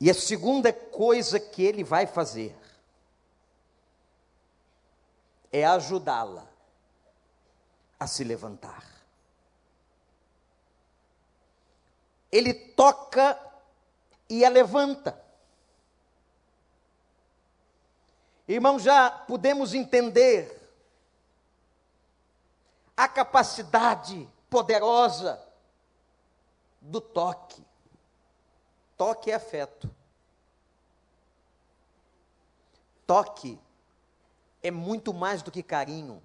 E 0.00 0.08
a 0.08 0.14
segunda 0.14 0.72
coisa 0.72 1.38
que 1.38 1.62
ele 1.62 1.84
vai 1.84 2.06
fazer 2.06 2.56
é 5.52 5.64
ajudá-la 5.66 6.46
a 7.98 8.06
se 8.06 8.24
levantar. 8.24 8.84
Ele 12.32 12.54
toca 12.54 13.38
e 14.28 14.44
a 14.44 14.48
levanta. 14.48 15.20
Irmão, 18.52 18.78
já 18.78 19.10
podemos 19.10 19.74
entender 19.74 20.60
a 22.96 23.06
capacidade 23.06 24.28
poderosa 24.48 25.40
do 26.80 27.00
toque. 27.00 27.64
Toque 28.96 29.30
é 29.30 29.34
afeto. 29.34 29.88
Toque 33.06 33.58
é 34.62 34.70
muito 34.70 35.14
mais 35.14 35.42
do 35.42 35.50
que 35.50 35.62
carinho. 35.62 36.22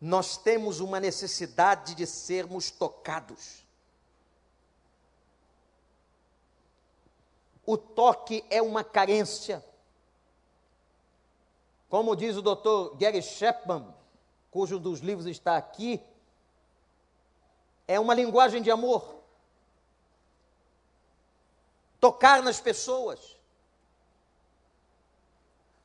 nós 0.00 0.38
temos 0.38 0.80
uma 0.80 0.98
necessidade 0.98 1.94
de 1.94 2.06
sermos 2.06 2.70
tocados. 2.70 3.66
O 7.70 7.78
toque 7.78 8.44
é 8.50 8.60
uma 8.60 8.82
carência. 8.82 9.64
Como 11.88 12.16
diz 12.16 12.36
o 12.36 12.42
Dr. 12.42 12.96
Gary 12.96 13.22
Chapman, 13.22 13.94
cujo 14.50 14.76
dos 14.76 14.98
livros 14.98 15.26
está 15.26 15.56
aqui, 15.56 16.02
é 17.86 18.00
uma 18.00 18.12
linguagem 18.12 18.60
de 18.60 18.72
amor. 18.72 19.22
Tocar 22.00 22.42
nas 22.42 22.60
pessoas. 22.60 23.38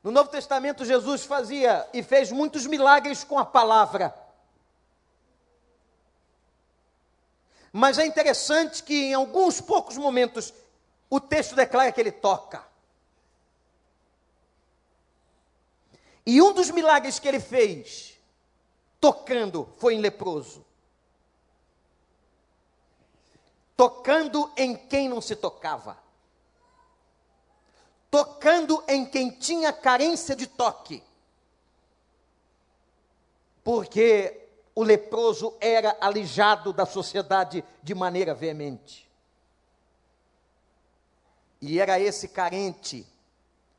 No 0.02 0.10
Novo 0.10 0.32
Testamento, 0.32 0.84
Jesus 0.84 1.24
fazia 1.24 1.88
e 1.93 2.02
fez 2.02 2.32
muitos 2.32 2.65
milagres 2.65 3.24
com 3.24 3.38
a 3.38 3.45
palavra. 3.45 4.12
Mas 7.71 8.00
é 8.00 8.08
interessante 8.08 8.82
que 8.82 9.12
em 9.12 9.13
alguns 9.13 9.62
poucos 9.62 9.98
momentos 9.98 10.52
o 11.10 11.20
texto 11.20 11.56
declara 11.56 11.91
que 11.91 12.00
ele 12.00 12.12
toca. 12.12 12.65
E 16.26 16.41
um 16.41 16.54
dos 16.54 16.72
milagres 16.72 17.20
que 17.20 17.28
ele 17.28 17.39
fez, 17.39 18.20
tocando, 19.00 19.70
foi 19.78 19.96
em 19.96 20.00
leproso. 20.00 20.65
Tocando 23.78 24.52
em 24.58 24.76
quem 24.76 25.08
não 25.08 25.22
se 25.22 25.36
tocava 25.36 26.06
tocando 28.15 28.82
em 28.88 29.06
quem 29.06 29.30
tinha 29.30 29.74
carência 29.74 30.38
de 30.38 30.48
toque. 30.48 31.04
Porque 33.62 34.48
o 34.74 34.82
leproso 34.84 35.54
era 35.60 35.98
alijado 36.00 36.72
da 36.72 36.86
sociedade 36.86 37.62
de 37.84 37.94
maneira 37.94 38.34
veemente. 38.34 39.05
E 41.67 41.80
era 41.80 41.99
esse 41.99 42.28
carente 42.28 43.08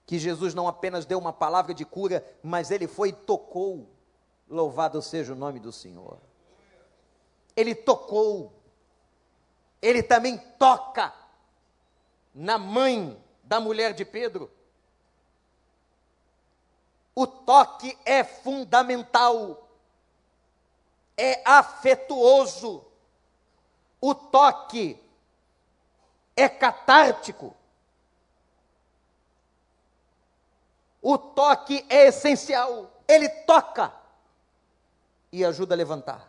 que 0.05 0.18
Jesus 0.18 0.55
não 0.55 0.66
apenas 0.66 1.07
deu 1.07 1.20
uma 1.20 1.33
palavra 1.33 1.72
de 1.72 1.85
cura, 1.85 2.27
mas 2.42 2.72
ele 2.72 2.88
foi 2.88 3.11
e 3.11 3.12
tocou. 3.12 3.88
Louvado 4.51 5.01
seja 5.01 5.33
o 5.33 5.37
nome 5.37 5.61
do 5.61 5.70
Senhor. 5.70 6.18
Ele 7.55 7.77
tocou. 7.77 8.53
Ele 9.81 10.03
também 10.03 10.37
toca 10.59 11.14
na 12.35 12.59
mãe 12.59 13.16
da 13.44 13.61
mulher 13.61 13.94
de 13.94 14.05
Pedro. 14.05 14.51
O 17.14 17.25
toque 17.25 17.96
é 18.05 18.25
fundamental, 18.25 19.68
é 21.16 21.40
afetuoso, 21.49 22.85
o 24.01 24.12
toque 24.12 25.01
é 26.37 26.46
catártico, 26.46 27.56
o 31.09 31.16
toque 31.16 31.87
é 31.88 32.09
essencial, 32.09 32.90
ele 33.07 33.29
toca 33.29 33.95
e 35.31 35.45
ajuda 35.45 35.73
a 35.73 35.77
levantar. 35.77 36.29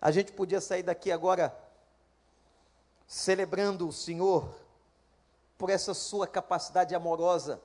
A 0.00 0.12
gente 0.12 0.30
podia 0.30 0.60
sair 0.60 0.84
daqui 0.84 1.10
agora 1.10 1.52
celebrando 3.04 3.88
o 3.88 3.92
Senhor 3.92 4.48
por 5.58 5.70
essa 5.70 5.92
sua 5.92 6.24
capacidade 6.24 6.94
amorosa 6.94 7.60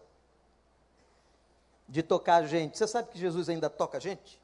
de 1.88 2.02
tocar 2.02 2.38
a 2.38 2.48
gente. 2.48 2.76
Você 2.76 2.88
sabe 2.88 3.12
que 3.12 3.20
Jesus 3.20 3.50
ainda 3.50 3.70
toca 3.70 4.00
a 4.00 4.02
gente? 4.02 4.42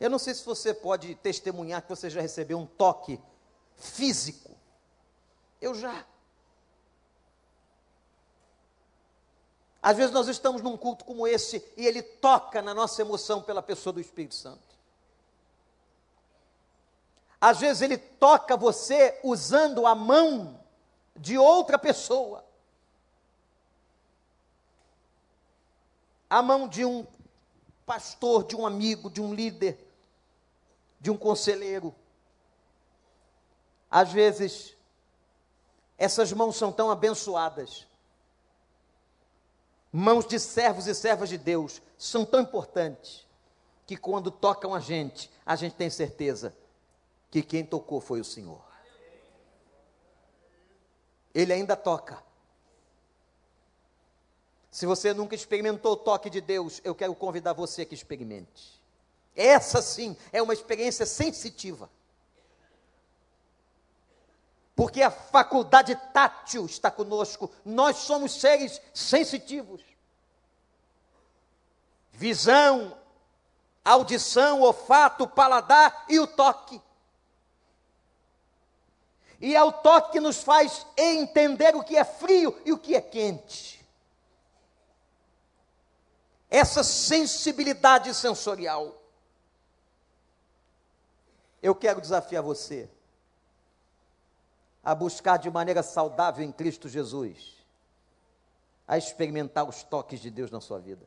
Eu 0.00 0.10
não 0.10 0.18
sei 0.18 0.34
se 0.34 0.44
você 0.44 0.74
pode 0.74 1.14
testemunhar 1.14 1.80
que 1.82 1.88
você 1.88 2.10
já 2.10 2.20
recebeu 2.20 2.58
um 2.58 2.66
toque 2.66 3.20
físico. 3.76 4.50
Eu 5.60 5.72
já. 5.72 6.04
Às 9.86 9.96
vezes 9.96 10.10
nós 10.10 10.26
estamos 10.26 10.62
num 10.62 10.76
culto 10.76 11.04
como 11.04 11.28
esse 11.28 11.64
e 11.76 11.86
ele 11.86 12.02
toca 12.02 12.60
na 12.60 12.74
nossa 12.74 13.00
emoção 13.00 13.40
pela 13.40 13.62
pessoa 13.62 13.92
do 13.92 14.00
Espírito 14.00 14.34
Santo. 14.34 14.76
Às 17.40 17.60
vezes 17.60 17.82
ele 17.82 17.96
toca 17.96 18.56
você 18.56 19.20
usando 19.22 19.86
a 19.86 19.94
mão 19.94 20.58
de 21.14 21.38
outra 21.38 21.78
pessoa. 21.78 22.44
A 26.28 26.42
mão 26.42 26.66
de 26.66 26.84
um 26.84 27.06
pastor, 27.86 28.42
de 28.42 28.56
um 28.56 28.66
amigo, 28.66 29.08
de 29.08 29.20
um 29.20 29.32
líder, 29.32 29.78
de 31.00 31.12
um 31.12 31.16
conselheiro. 31.16 31.94
Às 33.88 34.10
vezes, 34.10 34.74
essas 35.96 36.32
mãos 36.32 36.56
são 36.56 36.72
tão 36.72 36.90
abençoadas 36.90 37.86
mãos 39.96 40.26
de 40.26 40.38
servos 40.38 40.86
e 40.86 40.94
servas 40.94 41.30
de 41.30 41.38
Deus 41.38 41.80
são 41.96 42.22
tão 42.22 42.42
importantes 42.42 43.26
que 43.86 43.96
quando 43.96 44.30
tocam 44.30 44.74
a 44.74 44.78
gente, 44.78 45.30
a 45.44 45.56
gente 45.56 45.74
tem 45.74 45.88
certeza 45.88 46.54
que 47.30 47.42
quem 47.42 47.64
tocou 47.64 47.98
foi 47.98 48.20
o 48.20 48.24
Senhor. 48.24 48.62
Ele 51.34 51.50
ainda 51.50 51.74
toca. 51.74 52.22
Se 54.70 54.84
você 54.84 55.14
nunca 55.14 55.34
experimentou 55.34 55.92
o 55.92 55.96
toque 55.96 56.28
de 56.28 56.42
Deus, 56.42 56.78
eu 56.84 56.94
quero 56.94 57.14
convidar 57.14 57.54
você 57.54 57.86
que 57.86 57.94
experimente. 57.94 58.78
Essa 59.34 59.80
sim 59.80 60.14
é 60.30 60.42
uma 60.42 60.52
experiência 60.52 61.06
sensitiva. 61.06 61.88
Porque 64.76 65.00
a 65.00 65.10
faculdade 65.10 65.96
tátil 66.12 66.66
está 66.66 66.90
conosco. 66.90 67.50
Nós 67.64 67.96
somos 67.96 68.38
seres 68.38 68.78
sensitivos. 68.92 69.80
Visão, 72.12 72.94
audição, 73.82 74.60
olfato, 74.60 75.26
paladar 75.26 76.04
e 76.10 76.20
o 76.20 76.26
toque. 76.26 76.80
E 79.40 79.56
é 79.56 79.64
o 79.64 79.72
toque 79.72 80.12
que 80.12 80.20
nos 80.20 80.42
faz 80.42 80.86
entender 80.94 81.74
o 81.74 81.82
que 81.82 81.96
é 81.96 82.04
frio 82.04 82.60
e 82.66 82.72
o 82.72 82.78
que 82.78 82.94
é 82.94 83.00
quente. 83.00 83.82
Essa 86.50 86.84
sensibilidade 86.84 88.12
sensorial. 88.14 89.02
Eu 91.62 91.74
quero 91.74 91.98
desafiar 91.98 92.42
você 92.42 92.90
a 94.86 94.94
buscar 94.94 95.36
de 95.36 95.50
maneira 95.50 95.82
saudável 95.82 96.44
em 96.44 96.52
Cristo 96.52 96.88
Jesus, 96.88 97.56
a 98.86 98.96
experimentar 98.96 99.68
os 99.68 99.82
toques 99.82 100.20
de 100.20 100.30
Deus 100.30 100.48
na 100.48 100.60
sua 100.60 100.78
vida. 100.78 101.04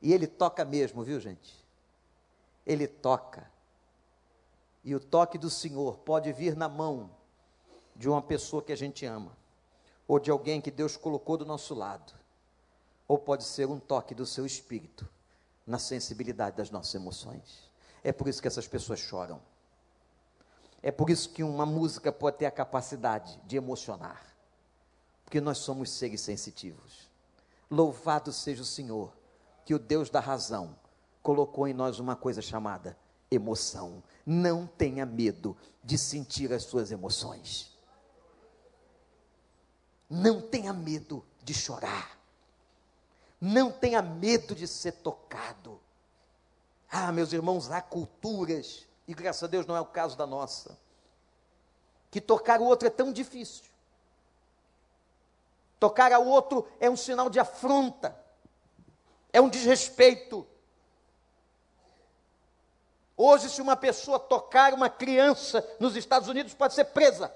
E 0.00 0.12
Ele 0.12 0.28
toca 0.28 0.64
mesmo, 0.64 1.02
viu 1.02 1.18
gente? 1.18 1.52
Ele 2.64 2.86
toca. 2.86 3.50
E 4.84 4.94
o 4.94 5.00
toque 5.00 5.36
do 5.36 5.50
Senhor 5.50 5.98
pode 5.98 6.32
vir 6.32 6.54
na 6.54 6.68
mão 6.68 7.10
de 7.96 8.08
uma 8.08 8.22
pessoa 8.22 8.62
que 8.62 8.72
a 8.72 8.76
gente 8.76 9.04
ama, 9.04 9.36
ou 10.06 10.20
de 10.20 10.30
alguém 10.30 10.60
que 10.60 10.70
Deus 10.70 10.96
colocou 10.96 11.36
do 11.36 11.44
nosso 11.44 11.74
lado, 11.74 12.12
ou 13.08 13.18
pode 13.18 13.42
ser 13.42 13.66
um 13.66 13.80
toque 13.80 14.14
do 14.14 14.24
seu 14.24 14.46
espírito 14.46 15.08
na 15.66 15.80
sensibilidade 15.80 16.56
das 16.56 16.70
nossas 16.70 16.94
emoções. 16.94 17.68
É 18.04 18.12
por 18.12 18.28
isso 18.28 18.40
que 18.40 18.46
essas 18.46 18.68
pessoas 18.68 19.00
choram. 19.00 19.42
É 20.86 20.92
por 20.92 21.10
isso 21.10 21.30
que 21.30 21.42
uma 21.42 21.66
música 21.66 22.12
pode 22.12 22.36
ter 22.36 22.46
a 22.46 22.50
capacidade 22.52 23.40
de 23.44 23.56
emocionar, 23.56 24.24
porque 25.24 25.40
nós 25.40 25.58
somos 25.58 25.90
seres 25.90 26.20
sensitivos. 26.20 27.10
Louvado 27.68 28.32
seja 28.32 28.62
o 28.62 28.64
Senhor, 28.64 29.12
que 29.64 29.74
o 29.74 29.80
Deus 29.80 30.08
da 30.10 30.20
razão 30.20 30.78
colocou 31.24 31.66
em 31.66 31.74
nós 31.74 31.98
uma 31.98 32.14
coisa 32.14 32.40
chamada 32.40 32.96
emoção. 33.28 34.00
Não 34.24 34.64
tenha 34.64 35.04
medo 35.04 35.56
de 35.82 35.98
sentir 35.98 36.52
as 36.52 36.62
suas 36.62 36.92
emoções. 36.92 37.76
Não 40.08 40.40
tenha 40.40 40.72
medo 40.72 41.24
de 41.42 41.52
chorar. 41.52 42.16
Não 43.40 43.72
tenha 43.72 44.00
medo 44.00 44.54
de 44.54 44.68
ser 44.68 44.92
tocado. 44.92 45.80
Ah, 46.88 47.10
meus 47.10 47.32
irmãos, 47.32 47.72
há 47.72 47.82
culturas 47.82 48.85
e 49.06 49.14
graças 49.14 49.42
a 49.42 49.46
Deus 49.46 49.66
não 49.66 49.76
é 49.76 49.80
o 49.80 49.86
caso 49.86 50.16
da 50.16 50.26
nossa, 50.26 50.78
que 52.10 52.20
tocar 52.20 52.60
o 52.60 52.64
outro 52.64 52.88
é 52.88 52.90
tão 52.90 53.12
difícil. 53.12 53.64
Tocar 55.78 56.12
ao 56.12 56.26
outro 56.26 56.66
é 56.80 56.88
um 56.88 56.96
sinal 56.96 57.28
de 57.28 57.38
afronta, 57.38 58.18
é 59.32 59.40
um 59.40 59.48
desrespeito. 59.48 60.46
Hoje, 63.16 63.48
se 63.48 63.62
uma 63.62 63.76
pessoa 63.76 64.18
tocar 64.18 64.74
uma 64.74 64.90
criança 64.90 65.66
nos 65.78 65.96
Estados 65.96 66.28
Unidos, 66.28 66.54
pode 66.54 66.74
ser 66.74 66.86
presa. 66.86 67.34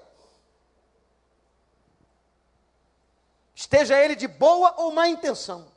Esteja 3.55 3.97
ele 3.97 4.15
de 4.15 4.27
boa 4.27 4.73
ou 4.77 4.91
má 4.91 5.07
intenção. 5.07 5.70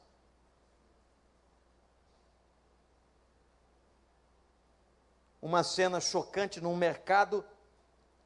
Uma 5.45 5.63
cena 5.63 6.01
chocante 6.01 6.59
num 6.59 6.75
mercado 6.75 7.45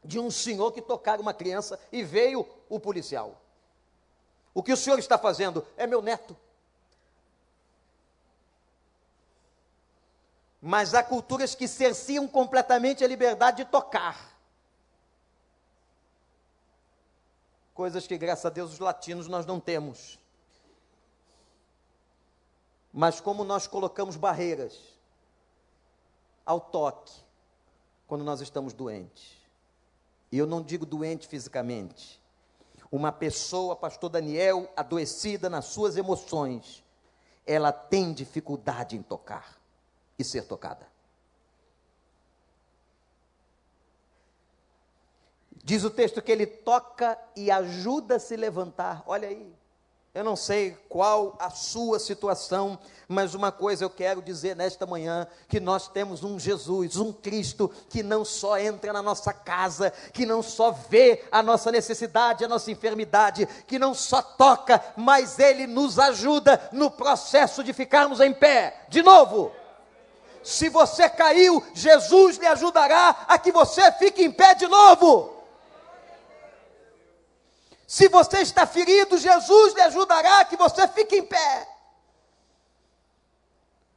de 0.04 0.20
um 0.20 0.30
senhor 0.30 0.70
que 0.70 0.80
tocara 0.80 1.20
uma 1.20 1.34
criança 1.34 1.76
e 1.90 2.04
veio 2.04 2.48
o 2.68 2.78
policial. 2.78 3.42
O 4.54 4.62
que 4.62 4.72
o 4.72 4.76
senhor 4.76 5.00
está 5.00 5.18
fazendo? 5.18 5.66
É 5.76 5.84
meu 5.84 6.00
neto. 6.00 6.36
Mas 10.62 10.94
há 10.94 11.02
culturas 11.02 11.56
que 11.56 11.66
cerciam 11.66 12.28
completamente 12.28 13.02
a 13.02 13.08
liberdade 13.08 13.64
de 13.64 13.70
tocar. 13.70 14.38
Coisas 17.74 18.06
que, 18.06 18.16
graças 18.16 18.46
a 18.46 18.50
Deus, 18.50 18.74
os 18.74 18.78
latinos 18.78 19.26
nós 19.26 19.44
não 19.44 19.58
temos. 19.58 20.20
Mas 22.92 23.20
como 23.20 23.42
nós 23.42 23.66
colocamos 23.66 24.14
barreiras, 24.14 24.97
ao 26.48 26.58
toque 26.58 27.12
quando 28.06 28.24
nós 28.24 28.40
estamos 28.40 28.72
doentes. 28.72 29.36
E 30.32 30.38
eu 30.38 30.46
não 30.46 30.62
digo 30.62 30.86
doente 30.86 31.28
fisicamente. 31.28 32.18
Uma 32.90 33.12
pessoa, 33.12 33.76
pastor 33.76 34.08
Daniel, 34.08 34.72
adoecida 34.74 35.50
nas 35.50 35.66
suas 35.66 35.98
emoções, 35.98 36.82
ela 37.46 37.70
tem 37.70 38.14
dificuldade 38.14 38.96
em 38.96 39.02
tocar 39.02 39.60
e 40.18 40.24
ser 40.24 40.46
tocada. 40.46 40.88
Diz 45.62 45.84
o 45.84 45.90
texto 45.90 46.22
que 46.22 46.32
ele 46.32 46.46
toca 46.46 47.18
e 47.36 47.50
ajuda 47.50 48.16
a 48.16 48.18
se 48.18 48.36
levantar. 48.36 49.02
Olha 49.06 49.28
aí. 49.28 49.54
Eu 50.14 50.24
não 50.24 50.34
sei 50.34 50.76
qual 50.88 51.36
a 51.38 51.50
sua 51.50 51.98
situação, 51.98 52.78
mas 53.06 53.34
uma 53.34 53.52
coisa 53.52 53.84
eu 53.84 53.90
quero 53.90 54.22
dizer 54.22 54.56
nesta 54.56 54.86
manhã: 54.86 55.26
que 55.48 55.60
nós 55.60 55.86
temos 55.86 56.24
um 56.24 56.38
Jesus, 56.38 56.96
um 56.96 57.12
Cristo, 57.12 57.70
que 57.90 58.02
não 58.02 58.24
só 58.24 58.58
entra 58.58 58.92
na 58.92 59.02
nossa 59.02 59.32
casa, 59.32 59.92
que 60.12 60.24
não 60.24 60.42
só 60.42 60.70
vê 60.70 61.24
a 61.30 61.42
nossa 61.42 61.70
necessidade, 61.70 62.44
a 62.44 62.48
nossa 62.48 62.70
enfermidade, 62.70 63.46
que 63.66 63.78
não 63.78 63.94
só 63.94 64.22
toca, 64.22 64.82
mas 64.96 65.38
ele 65.38 65.66
nos 65.66 65.98
ajuda 65.98 66.68
no 66.72 66.90
processo 66.90 67.62
de 67.62 67.72
ficarmos 67.72 68.20
em 68.20 68.32
pé. 68.32 68.86
De 68.88 69.02
novo. 69.02 69.52
Se 70.42 70.70
você 70.70 71.10
caiu, 71.10 71.62
Jesus 71.74 72.38
lhe 72.38 72.46
ajudará 72.46 73.24
a 73.28 73.38
que 73.38 73.52
você 73.52 73.92
fique 73.92 74.24
em 74.24 74.32
pé 74.32 74.54
de 74.54 74.66
novo. 74.66 75.37
Se 77.88 78.06
você 78.06 78.40
está 78.40 78.66
ferido, 78.66 79.16
Jesus 79.16 79.72
lhe 79.72 79.80
ajudará 79.80 80.44
que 80.44 80.58
você 80.58 80.86
fique 80.88 81.16
em 81.16 81.24
pé. 81.24 81.66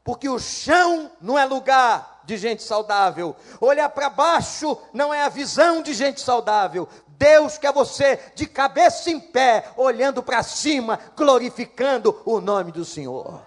Porque 0.02 0.30
o 0.30 0.40
chão 0.40 1.12
não 1.20 1.38
é 1.38 1.44
lugar 1.44 2.22
de 2.24 2.38
gente 2.38 2.64
saudável. 2.64 3.36
Olhar 3.60 3.90
para 3.90 4.10
baixo 4.10 4.78
não 4.94 5.14
é 5.14 5.24
a 5.24 5.28
visão 5.28 5.82
de 5.82 5.94
gente 5.94 6.22
saudável. 6.22 6.88
Deus 7.10 7.58
quer 7.58 7.74
você 7.74 8.18
de 8.34 8.48
cabeça 8.48 9.12
em 9.12 9.20
pé, 9.20 9.74
olhando 9.76 10.24
para 10.24 10.42
cima, 10.42 10.98
glorificando 11.14 12.18
o 12.24 12.40
nome 12.40 12.72
do 12.72 12.86
Senhor. 12.86 13.42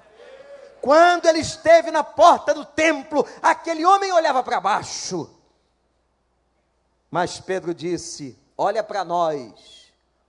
Quando 0.83 1.25
ele 1.25 1.39
esteve 1.39 1.91
na 1.91 2.05
porta 2.05 2.53
do 2.53 2.67
templo, 2.67 3.27
aquele 3.41 3.87
homem 3.87 4.13
olhava 4.13 4.43
para 4.43 4.61
baixo. 4.61 5.35
Mas 7.11 7.41
Pedro 7.41 7.73
disse: 7.73 8.39
olha 8.59 8.85
para 8.85 9.03
nós, 9.03 9.84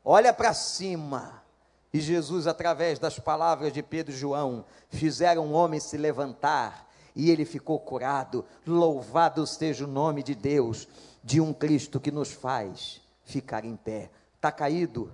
olha 0.06 0.32
para 0.32 0.54
cima. 0.54 1.44
E 1.92 2.00
Jesus, 2.00 2.46
através 2.46 3.00
das 3.00 3.18
palavras 3.18 3.74
de 3.74 3.82
Pedro 3.82 4.14
e 4.14 4.18
João, 4.18 4.66
fizeram 4.90 5.48
o 5.48 5.54
homem 5.54 5.80
se 5.80 5.98
levantar 5.98 6.88
e 7.16 7.32
ele 7.32 7.46
ficou 7.46 7.80
curado. 7.80 8.46
Louvado 8.68 9.48
seja 9.48 9.86
o 9.86 9.88
nome 9.88 10.22
de 10.22 10.36
Deus, 10.36 10.88
de 11.24 11.42
um 11.42 11.54
Cristo 11.54 12.00
que 12.00 12.12
nos 12.12 12.32
faz 12.32 13.02
ficar 13.24 13.66
em 13.66 13.76
pé. 13.76 14.12
Está 14.36 14.52
caído, 14.52 15.14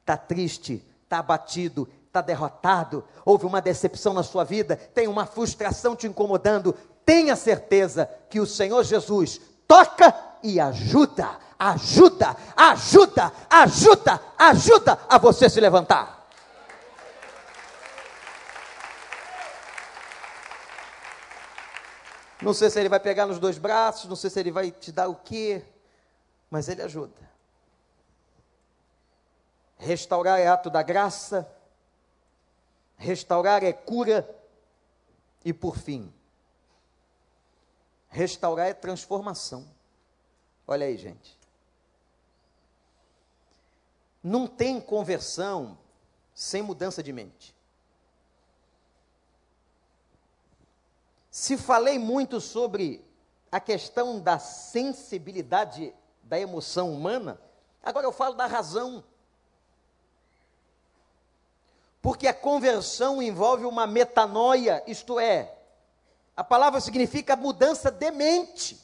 está 0.00 0.16
triste, 0.16 0.84
está 1.04 1.18
abatido, 1.18 1.88
está 2.06 2.20
derrotado, 2.20 3.04
houve 3.24 3.46
uma 3.46 3.60
decepção 3.60 4.12
na 4.12 4.22
sua 4.22 4.44
vida, 4.44 4.76
tem 4.76 5.08
uma 5.08 5.26
frustração 5.26 5.94
te 5.94 6.06
incomodando. 6.06 6.74
Tenha 7.04 7.36
certeza 7.36 8.08
que 8.28 8.40
o 8.40 8.46
Senhor 8.46 8.82
Jesus 8.84 9.40
toca 9.68 10.14
e 10.42 10.58
ajuda, 10.58 11.38
ajuda, 11.70 12.36
ajuda, 12.56 13.32
ajuda, 13.48 14.20
ajuda 14.36 14.98
a 15.08 15.18
você 15.18 15.48
se 15.48 15.60
levantar. 15.60 16.20
Não 22.40 22.52
sei 22.52 22.68
se 22.68 22.80
ele 22.80 22.88
vai 22.88 22.98
pegar 22.98 23.26
nos 23.26 23.38
dois 23.38 23.56
braços, 23.56 24.08
não 24.08 24.16
sei 24.16 24.28
se 24.28 24.40
ele 24.40 24.50
vai 24.50 24.72
te 24.72 24.90
dar 24.90 25.08
o 25.08 25.14
quê, 25.14 25.64
mas 26.50 26.68
ele 26.68 26.82
ajuda. 26.82 27.30
Restaurar 29.76 30.40
é 30.40 30.48
ato 30.48 30.68
da 30.68 30.82
graça, 30.82 31.48
restaurar 32.96 33.62
é 33.62 33.72
cura, 33.72 34.28
e 35.44 35.52
por 35.52 35.76
fim, 35.76 36.12
restaurar 38.08 38.66
é 38.66 38.74
transformação. 38.74 39.64
Olha 40.66 40.86
aí, 40.86 40.96
gente. 40.96 41.41
Não 44.22 44.46
tem 44.46 44.80
conversão 44.80 45.78
sem 46.34 46.62
mudança 46.62 47.02
de 47.02 47.12
mente. 47.12 47.54
Se 51.30 51.56
falei 51.56 51.98
muito 51.98 52.40
sobre 52.40 53.04
a 53.50 53.58
questão 53.58 54.20
da 54.20 54.38
sensibilidade 54.38 55.94
da 56.22 56.38
emoção 56.38 56.92
humana, 56.92 57.40
agora 57.82 58.06
eu 58.06 58.12
falo 58.12 58.34
da 58.34 58.46
razão. 58.46 59.02
Porque 62.00 62.26
a 62.26 62.34
conversão 62.34 63.22
envolve 63.22 63.64
uma 63.64 63.86
metanoia, 63.86 64.82
isto 64.86 65.18
é, 65.18 65.56
a 66.36 66.42
palavra 66.42 66.80
significa 66.80 67.36
mudança 67.36 67.90
de 67.90 68.10
mente, 68.10 68.80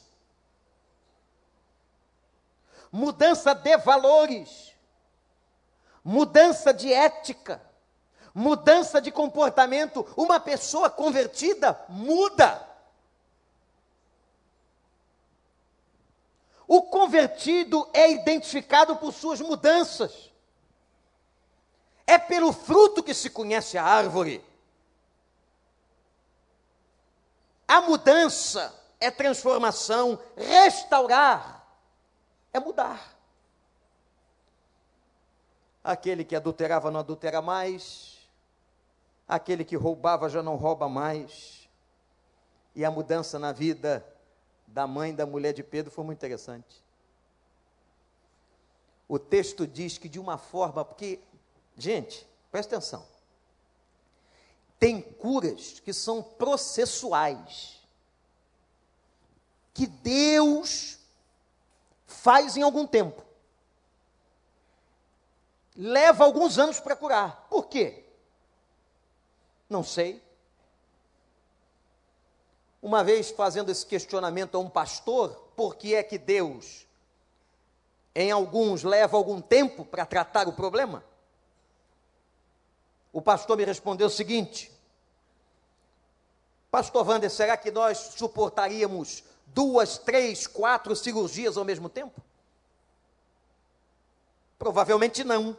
mudança 2.91 3.53
de 3.53 3.77
valores, 3.77 4.73
mudança 6.03 6.73
de 6.73 6.91
ética 6.91 7.69
mudança 8.33 9.01
de 9.01 9.11
comportamento. 9.11 10.07
Uma 10.15 10.39
pessoa 10.39 10.89
convertida 10.89 11.79
muda. 11.89 12.67
O 16.67 16.83
convertido 16.83 17.89
é 17.93 18.11
identificado 18.11 18.95
por 18.95 19.11
suas 19.11 19.41
mudanças. 19.41 20.31
É 22.05 22.17
pelo 22.17 22.53
fruto 22.53 23.03
que 23.03 23.13
se 23.13 23.29
conhece 23.29 23.77
a 23.77 23.83
árvore. 23.83 24.43
A 27.67 27.81
mudança 27.81 28.73
é 28.99 29.11
transformação, 29.11 30.19
restaurar 30.35 31.67
é 32.51 32.59
mudar. 32.59 33.18
Aquele 35.89 36.23
que 36.23 36.35
adulterava 36.35 36.91
não 36.91 36.99
adultera 36.99 37.41
mais, 37.41 38.19
aquele 39.27 39.65
que 39.65 39.75
roubava 39.75 40.29
já 40.29 40.43
não 40.43 40.55
rouba 40.55 40.87
mais. 40.87 41.67
E 42.75 42.85
a 42.85 42.91
mudança 42.91 43.39
na 43.39 43.51
vida 43.51 44.05
da 44.67 44.85
mãe 44.85 45.15
da 45.15 45.25
mulher 45.25 45.51
de 45.51 45.63
Pedro 45.63 45.91
foi 45.91 46.05
muito 46.05 46.19
interessante. 46.19 46.83
O 49.07 49.17
texto 49.17 49.65
diz 49.65 49.97
que 49.97 50.07
de 50.07 50.19
uma 50.19 50.37
forma, 50.37 50.85
porque, 50.85 51.19
gente, 51.75 52.23
presta 52.51 52.75
atenção. 52.75 53.03
Tem 54.77 55.01
curas 55.01 55.79
que 55.79 55.91
são 55.91 56.21
processuais. 56.21 57.79
Que 59.73 59.87
Deus 59.87 60.99
faz 62.05 62.55
em 62.55 62.61
algum 62.61 62.85
tempo. 62.85 63.23
Leva 65.75 66.25
alguns 66.25 66.57
anos 66.57 66.79
para 66.79 66.95
curar. 66.95 67.47
Por 67.49 67.67
quê? 67.67 68.05
Não 69.69 69.83
sei. 69.83 70.21
Uma 72.81 73.03
vez 73.03 73.29
fazendo 73.31 73.71
esse 73.71 73.85
questionamento 73.85 74.55
a 74.55 74.59
um 74.59 74.69
pastor, 74.69 75.29
por 75.55 75.75
que 75.75 75.93
é 75.93 76.01
que 76.01 76.17
Deus, 76.17 76.87
em 78.15 78.31
alguns, 78.31 78.83
leva 78.83 79.17
algum 79.17 79.41
tempo 79.41 79.83
para 79.83 80.05
tratar 80.05 80.47
o 80.47 80.53
problema? 80.53 81.03
O 83.11 83.21
pastor 83.21 83.57
me 83.57 83.65
respondeu 83.65 84.07
o 84.07 84.11
seguinte: 84.11 84.71
Pastor 86.71 87.07
Wander, 87.07 87.29
será 87.29 87.57
que 87.57 87.71
nós 87.71 87.97
suportaríamos 88.15 89.23
duas, 89.47 89.97
três, 89.97 90.45
quatro 90.47 90.95
cirurgias 90.95 91.57
ao 91.57 91.65
mesmo 91.65 91.89
tempo? 91.89 92.21
Provavelmente 94.59 95.23
não. 95.23 95.57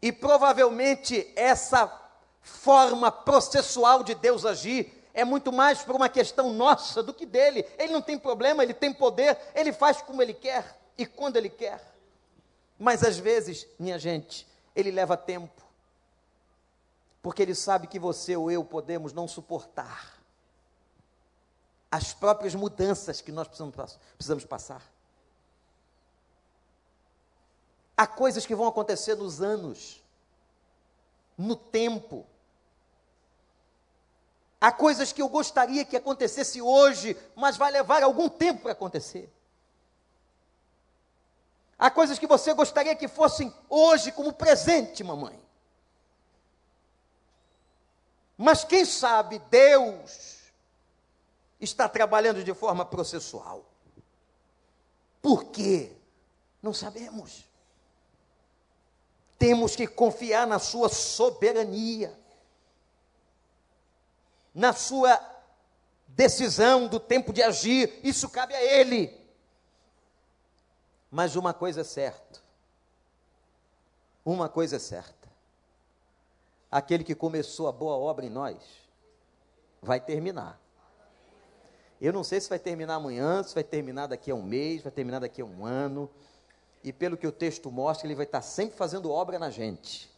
E 0.00 0.12
provavelmente 0.12 1.32
essa 1.34 1.92
forma 2.40 3.10
processual 3.10 4.04
de 4.04 4.14
Deus 4.14 4.44
agir 4.46 5.02
é 5.12 5.24
muito 5.24 5.52
mais 5.52 5.82
por 5.82 5.96
uma 5.96 6.08
questão 6.08 6.52
nossa 6.52 7.02
do 7.02 7.12
que 7.12 7.26
dele. 7.26 7.66
Ele 7.78 7.92
não 7.92 8.00
tem 8.00 8.18
problema, 8.18 8.62
ele 8.62 8.74
tem 8.74 8.92
poder, 8.92 9.36
ele 9.54 9.72
faz 9.72 10.00
como 10.02 10.22
ele 10.22 10.34
quer 10.34 10.78
e 10.96 11.04
quando 11.04 11.36
ele 11.36 11.48
quer. 11.48 11.80
Mas 12.78 13.02
às 13.02 13.18
vezes, 13.18 13.66
minha 13.78 13.98
gente, 13.98 14.46
ele 14.74 14.90
leva 14.90 15.16
tempo. 15.16 15.62
Porque 17.22 17.42
ele 17.42 17.54
sabe 17.54 17.86
que 17.86 17.98
você 17.98 18.36
ou 18.36 18.50
eu 18.50 18.64
podemos 18.64 19.12
não 19.12 19.26
suportar 19.26 20.14
as 21.90 22.12
próprias 22.12 22.54
mudanças 22.54 23.20
que 23.20 23.32
nós 23.32 23.48
precisamos, 23.48 23.98
precisamos 24.16 24.44
passar. 24.44 24.93
Há 27.96 28.06
coisas 28.06 28.44
que 28.44 28.54
vão 28.54 28.66
acontecer 28.66 29.14
nos 29.14 29.40
anos, 29.40 30.02
no 31.38 31.54
tempo. 31.54 32.26
Há 34.60 34.72
coisas 34.72 35.12
que 35.12 35.22
eu 35.22 35.28
gostaria 35.28 35.84
que 35.84 35.96
acontecesse 35.96 36.60
hoje, 36.60 37.16
mas 37.36 37.56
vai 37.56 37.70
levar 37.70 38.02
algum 38.02 38.28
tempo 38.28 38.62
para 38.62 38.72
acontecer. 38.72 39.32
Há 41.78 41.90
coisas 41.90 42.18
que 42.18 42.26
você 42.26 42.52
gostaria 42.52 42.96
que 42.96 43.06
fossem 43.06 43.54
hoje 43.68 44.10
como 44.10 44.32
presente, 44.32 45.04
mamãe. 45.04 45.38
Mas 48.36 48.64
quem 48.64 48.84
sabe 48.84 49.38
Deus 49.38 50.38
está 51.60 51.88
trabalhando 51.88 52.42
de 52.42 52.52
forma 52.54 52.84
processual. 52.84 53.64
Por 55.22 55.44
quê? 55.44 55.92
Não 56.60 56.72
sabemos 56.72 57.44
temos 59.38 59.74
que 59.74 59.86
confiar 59.86 60.46
na 60.46 60.58
Sua 60.58 60.88
soberania, 60.88 62.16
na 64.54 64.72
Sua 64.72 65.20
decisão 66.08 66.86
do 66.86 67.00
tempo 67.00 67.32
de 67.32 67.42
agir, 67.42 68.00
isso 68.02 68.28
cabe 68.28 68.54
a 68.54 68.62
Ele. 68.62 69.20
Mas 71.10 71.36
uma 71.36 71.52
coisa 71.52 71.82
é 71.82 71.84
certa, 71.84 72.40
uma 74.24 74.48
coisa 74.48 74.76
é 74.76 74.78
certa: 74.78 75.28
aquele 76.70 77.04
que 77.04 77.14
começou 77.14 77.68
a 77.68 77.72
boa 77.72 77.96
obra 77.96 78.26
em 78.26 78.30
nós, 78.30 78.56
vai 79.80 80.00
terminar. 80.00 80.60
Eu 82.00 82.12
não 82.12 82.24
sei 82.24 82.40
se 82.40 82.48
vai 82.48 82.58
terminar 82.58 82.96
amanhã, 82.96 83.42
se 83.42 83.54
vai 83.54 83.64
terminar 83.64 84.08
daqui 84.08 84.30
a 84.30 84.34
um 84.34 84.42
mês, 84.42 84.82
vai 84.82 84.92
terminar 84.92 85.20
daqui 85.20 85.40
a 85.40 85.44
um 85.44 85.64
ano 85.64 86.10
e 86.84 86.92
pelo 86.92 87.16
que 87.16 87.26
o 87.26 87.32
texto 87.32 87.72
mostra, 87.72 88.06
ele 88.06 88.14
vai 88.14 88.26
estar 88.26 88.42
sempre 88.42 88.76
fazendo 88.76 89.10
obra 89.10 89.38
na 89.38 89.48
gente. 89.48 90.12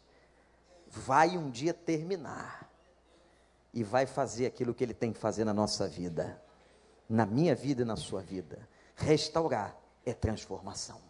Vai 0.88 1.38
um 1.38 1.48
dia 1.48 1.72
terminar 1.72 2.68
e 3.72 3.84
vai 3.84 4.04
fazer 4.04 4.46
aquilo 4.46 4.74
que 4.74 4.82
ele 4.82 4.92
tem 4.92 5.12
que 5.12 5.18
fazer 5.18 5.44
na 5.44 5.54
nossa 5.54 5.86
vida, 5.86 6.42
na 7.08 7.24
minha 7.24 7.54
vida 7.54 7.82
e 7.82 7.84
na 7.84 7.94
sua 7.94 8.20
vida. 8.20 8.68
Restaurar 8.96 9.76
é 10.04 10.12
transformação. 10.12 11.00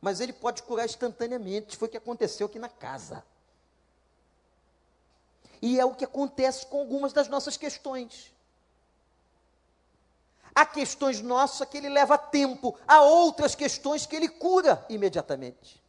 Mas 0.00 0.20
ele 0.20 0.32
pode 0.32 0.64
curar 0.64 0.86
instantaneamente, 0.86 1.76
foi 1.76 1.86
o 1.86 1.90
que 1.90 1.96
aconteceu 1.96 2.48
aqui 2.48 2.58
na 2.58 2.68
casa. 2.68 3.24
E 5.62 5.78
é 5.78 5.84
o 5.84 5.94
que 5.94 6.04
acontece 6.04 6.66
com 6.66 6.80
algumas 6.80 7.12
das 7.12 7.28
nossas 7.28 7.56
questões. 7.56 8.34
Há 10.56 10.64
questões 10.64 11.20
nossas 11.20 11.68
que 11.68 11.76
ele 11.76 11.90
leva 11.90 12.16
tempo, 12.16 12.74
há 12.88 13.02
outras 13.02 13.54
questões 13.54 14.06
que 14.06 14.16
ele 14.16 14.26
cura 14.26 14.82
imediatamente. 14.88 15.84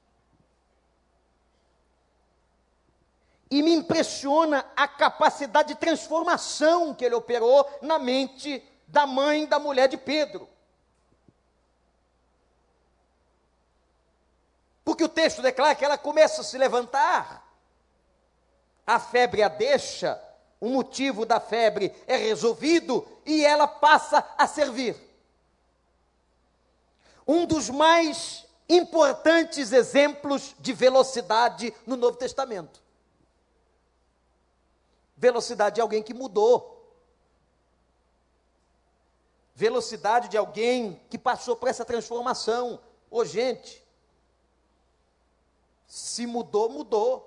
E 3.49 3.63
me 3.63 3.73
impressiona 3.73 4.69
a 4.75 4.85
capacidade 4.85 5.69
de 5.69 5.75
transformação 5.75 6.93
que 6.93 7.05
ele 7.05 7.15
operou 7.15 7.65
na 7.81 7.97
mente 7.97 8.61
da 8.85 9.07
mãe 9.07 9.45
da 9.45 9.57
mulher 9.57 9.87
de 9.87 9.95
Pedro. 9.95 10.49
Porque 14.83 15.05
o 15.05 15.09
texto 15.09 15.41
declara 15.41 15.75
que 15.75 15.85
ela 15.85 15.97
começa 15.97 16.41
a 16.41 16.43
se 16.43 16.57
levantar. 16.57 17.41
A 18.85 18.99
febre 18.99 19.41
a 19.41 19.47
deixa, 19.47 20.21
o 20.59 20.69
motivo 20.69 21.25
da 21.25 21.39
febre 21.39 21.93
é 22.07 22.15
resolvido 22.15 23.07
e 23.25 23.45
ela 23.45 23.67
passa 23.67 24.27
a 24.37 24.47
servir. 24.47 24.95
Um 27.27 27.45
dos 27.45 27.69
mais 27.69 28.45
importantes 28.67 29.71
exemplos 29.71 30.55
de 30.59 30.73
velocidade 30.73 31.73
no 31.85 31.95
Novo 31.95 32.17
Testamento. 32.17 32.81
Velocidade 35.15 35.75
de 35.75 35.81
alguém 35.81 36.01
que 36.01 36.13
mudou. 36.13 36.75
Velocidade 39.53 40.29
de 40.29 40.37
alguém 40.37 41.01
que 41.09 41.17
passou 41.17 41.55
por 41.55 41.67
essa 41.67 41.83
transformação. 41.83 42.79
Ô, 43.09 43.25
gente, 43.25 43.83
se 45.87 46.27
mudou, 46.27 46.69
mudou. 46.69 47.26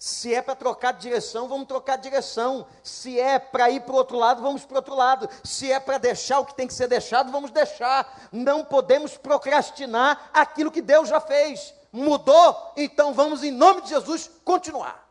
Se 0.00 0.34
é 0.34 0.40
para 0.40 0.56
trocar 0.56 0.94
de 0.94 1.00
direção, 1.00 1.46
vamos 1.46 1.68
trocar 1.68 1.96
de 1.96 2.04
direção. 2.04 2.66
Se 2.82 3.20
é 3.20 3.38
para 3.38 3.68
ir 3.68 3.82
para 3.82 3.92
o 3.92 3.96
outro 3.96 4.16
lado, 4.16 4.40
vamos 4.40 4.64
para 4.64 4.76
o 4.76 4.78
outro 4.78 4.94
lado. 4.94 5.28
Se 5.44 5.70
é 5.70 5.78
para 5.78 5.98
deixar 5.98 6.40
o 6.40 6.46
que 6.46 6.54
tem 6.54 6.66
que 6.66 6.72
ser 6.72 6.88
deixado, 6.88 7.30
vamos 7.30 7.50
deixar. 7.50 8.30
Não 8.32 8.64
podemos 8.64 9.18
procrastinar 9.18 10.30
aquilo 10.32 10.70
que 10.70 10.80
Deus 10.80 11.10
já 11.10 11.20
fez. 11.20 11.74
Mudou, 11.92 12.72
então 12.78 13.12
vamos, 13.12 13.44
em 13.44 13.50
nome 13.50 13.82
de 13.82 13.90
Jesus, 13.90 14.30
continuar. 14.42 15.06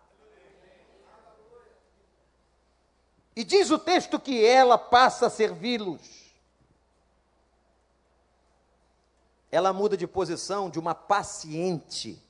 E 3.35 3.43
diz 3.43 3.69
o 3.69 3.77
texto 3.77 4.19
que 4.19 4.43
ela 4.43 4.75
passa 4.75 5.27
a 5.27 5.29
servi-los. 5.29 6.33
Ela 9.51 9.71
muda 9.71 9.95
de 9.95 10.07
posição 10.07 10.67
de 10.67 10.79
uma 10.79 10.95
paciente 10.95 12.27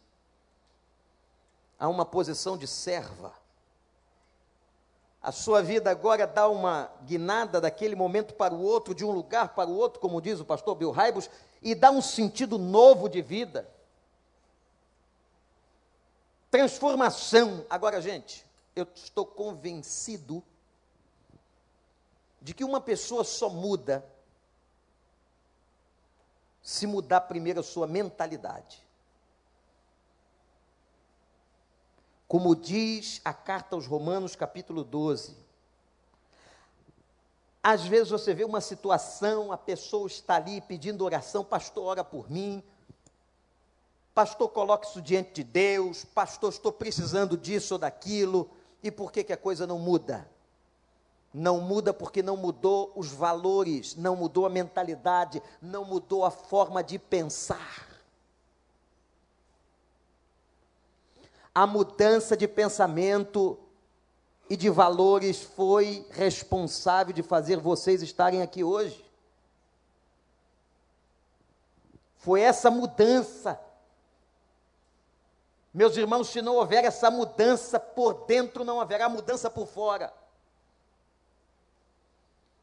a 1.79 1.87
uma 1.87 2.05
posição 2.05 2.57
de 2.57 2.67
serva. 2.67 3.33
A 5.21 5.31
sua 5.31 5.61
vida 5.61 5.89
agora 5.89 6.27
dá 6.27 6.47
uma 6.47 6.91
guinada 7.03 7.59
daquele 7.59 7.95
momento 7.95 8.33
para 8.33 8.53
o 8.53 8.61
outro, 8.61 8.93
de 8.93 9.05
um 9.05 9.11
lugar 9.11 9.55
para 9.55 9.69
o 9.69 9.75
outro, 9.75 9.99
como 9.99 10.21
diz 10.21 10.39
o 10.39 10.45
pastor 10.45 10.75
Bill 10.75 10.91
Raibos, 10.91 11.29
e 11.61 11.73
dá 11.73 11.91
um 11.91 12.01
sentido 12.01 12.57
novo 12.57 13.09
de 13.09 13.21
vida. 13.21 13.69
Transformação. 16.51 17.65
Agora, 17.69 18.01
gente, 18.01 18.45
eu 18.75 18.87
estou 18.95 19.25
convencido 19.25 20.43
de 22.41 22.53
que 22.53 22.63
uma 22.63 22.79
pessoa 22.79 23.23
só 23.23 23.49
muda 23.49 24.05
se 26.61 26.87
mudar 26.87 27.21
primeiro 27.21 27.59
a 27.59 27.63
sua 27.63 27.87
mentalidade. 27.87 28.88
Como 32.29 32.55
diz 32.55 33.21
a 33.25 33.33
carta 33.33 33.75
aos 33.75 33.87
Romanos, 33.87 34.35
capítulo 34.35 34.83
12. 34.83 35.35
Às 37.63 37.87
vezes 37.87 38.11
você 38.11 38.35
vê 38.35 38.43
uma 38.43 38.61
situação, 38.61 39.51
a 39.51 39.57
pessoa 39.57 40.05
está 40.05 40.35
ali 40.35 40.61
pedindo 40.61 41.03
oração, 41.03 41.43
pastor, 41.43 41.85
ora 41.85 42.03
por 42.03 42.29
mim. 42.29 42.61
Pastor, 44.13 44.47
coloque 44.49 44.85
isso 44.85 45.01
diante 45.01 45.33
de 45.33 45.43
Deus. 45.43 46.05
Pastor, 46.05 46.51
estou 46.51 46.71
precisando 46.71 47.35
disso 47.35 47.73
ou 47.73 47.79
daquilo. 47.79 48.47
E 48.83 48.91
por 48.91 49.11
que, 49.11 49.23
que 49.23 49.33
a 49.33 49.37
coisa 49.37 49.65
não 49.65 49.79
muda? 49.79 50.29
Não 51.33 51.59
muda 51.59 51.91
porque 51.91 52.21
não 52.21 52.37
mudou 52.37 52.93
os 52.95 53.07
valores, 53.07 53.95
não 53.95 54.15
mudou 54.15 54.45
a 54.45 54.49
mentalidade, 54.51 55.41
não 55.59 55.83
mudou 55.83 56.23
a 56.23 56.29
forma 56.29 56.83
de 56.83 56.99
pensar. 56.99 57.88
A 61.53 61.65
mudança 61.65 62.37
de 62.37 62.47
pensamento 62.47 63.57
e 64.49 64.57
de 64.57 64.69
valores 64.69 65.41
foi 65.41 66.05
responsável 66.11 67.13
de 67.13 67.21
fazer 67.21 67.57
vocês 67.57 68.01
estarem 68.01 68.41
aqui 68.41 68.63
hoje. 68.63 69.05
Foi 72.17 72.41
essa 72.41 72.69
mudança. 72.69 73.59
Meus 75.73 75.95
irmãos, 75.95 76.29
se 76.29 76.41
não 76.41 76.55
houver 76.55 76.83
essa 76.83 77.11
mudança 77.11 77.79
por 77.79 78.25
dentro, 78.25 78.63
não 78.63 78.81
haverá 78.81 79.07
mudança 79.07 79.49
por 79.49 79.67
fora. 79.67 80.11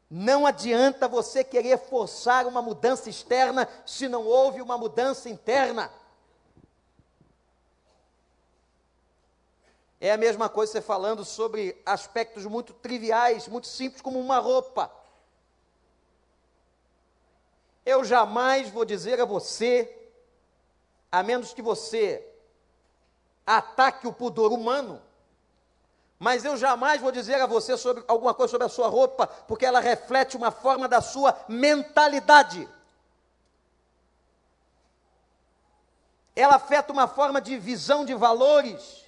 Não 0.09 0.45
adianta 0.45 1.07
você 1.07 1.43
querer 1.43 1.77
forçar 1.77 2.45
uma 2.45 2.61
mudança 2.61 3.09
externa 3.09 3.67
se 3.85 4.07
não 4.07 4.25
houve 4.25 4.61
uma 4.61 4.77
mudança 4.77 5.29
interna. 5.29 5.91
É 9.99 10.11
a 10.11 10.17
mesma 10.17 10.47
coisa 10.47 10.73
você 10.73 10.81
falando 10.81 11.25
sobre 11.25 11.81
aspectos 11.85 12.45
muito 12.45 12.73
triviais, 12.73 13.47
muito 13.47 13.67
simples, 13.67 14.01
como 14.01 14.19
uma 14.19 14.37
roupa. 14.37 14.91
Eu 17.83 18.03
jamais 18.03 18.69
vou 18.69 18.85
dizer 18.85 19.19
a 19.19 19.25
você, 19.25 19.97
a 21.11 21.23
menos 21.23 21.53
que 21.53 21.61
você 21.61 22.23
ataque 23.45 24.07
o 24.07 24.13
pudor 24.13 24.51
humano, 24.51 25.01
mas 26.19 26.43
eu 26.43 26.57
jamais 26.57 26.99
vou 26.99 27.11
dizer 27.11 27.41
a 27.41 27.45
você 27.45 27.77
sobre 27.77 28.03
alguma 28.07 28.33
coisa 28.33 28.51
sobre 28.51 28.65
a 28.65 28.69
sua 28.69 28.87
roupa, 28.87 29.25
porque 29.25 29.65
ela 29.65 29.79
reflete 29.79 30.35
uma 30.35 30.51
forma 30.51 30.87
da 30.87 30.99
sua 31.01 31.35
mentalidade. 31.47 32.67
Ela 36.35 36.55
afeta 36.55 36.91
uma 36.91 37.07
forma 37.07 37.39
de 37.41 37.57
visão 37.57 38.03
de 38.03 38.13
valores, 38.13 39.06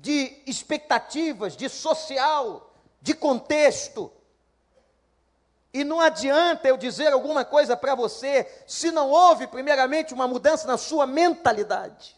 de 0.00 0.42
expectativas, 0.46 1.56
de 1.56 1.68
social, 1.68 2.72
de 3.00 3.14
contexto. 3.14 4.12
E 5.72 5.84
não 5.84 6.00
adianta 6.00 6.68
eu 6.68 6.76
dizer 6.76 7.12
alguma 7.12 7.44
coisa 7.44 7.76
para 7.76 7.94
você 7.94 8.50
se 8.66 8.90
não 8.90 9.10
houve, 9.10 9.46
primeiramente, 9.46 10.14
uma 10.14 10.26
mudança 10.26 10.66
na 10.66 10.78
sua 10.78 11.06
mentalidade. 11.06 12.16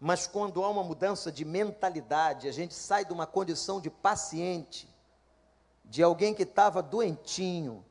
Mas 0.00 0.26
quando 0.26 0.62
há 0.62 0.68
uma 0.68 0.82
mudança 0.82 1.32
de 1.32 1.44
mentalidade, 1.44 2.48
a 2.48 2.52
gente 2.52 2.74
sai 2.74 3.04
de 3.04 3.12
uma 3.12 3.26
condição 3.26 3.80
de 3.80 3.88
paciente, 3.88 4.88
de 5.84 6.02
alguém 6.02 6.34
que 6.34 6.42
estava 6.42 6.82
doentinho, 6.82 7.84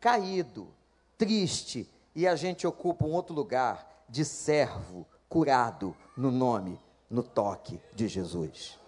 caído, 0.00 0.72
triste, 1.18 1.90
e 2.14 2.26
a 2.26 2.36
gente 2.36 2.66
ocupa 2.66 3.04
um 3.04 3.12
outro 3.12 3.34
lugar 3.34 3.86
de 4.08 4.24
servo, 4.24 5.06
curado 5.28 5.96
no 6.16 6.30
nome, 6.30 6.80
no 7.10 7.22
toque 7.22 7.80
de 7.92 8.08
Jesus. 8.08 8.78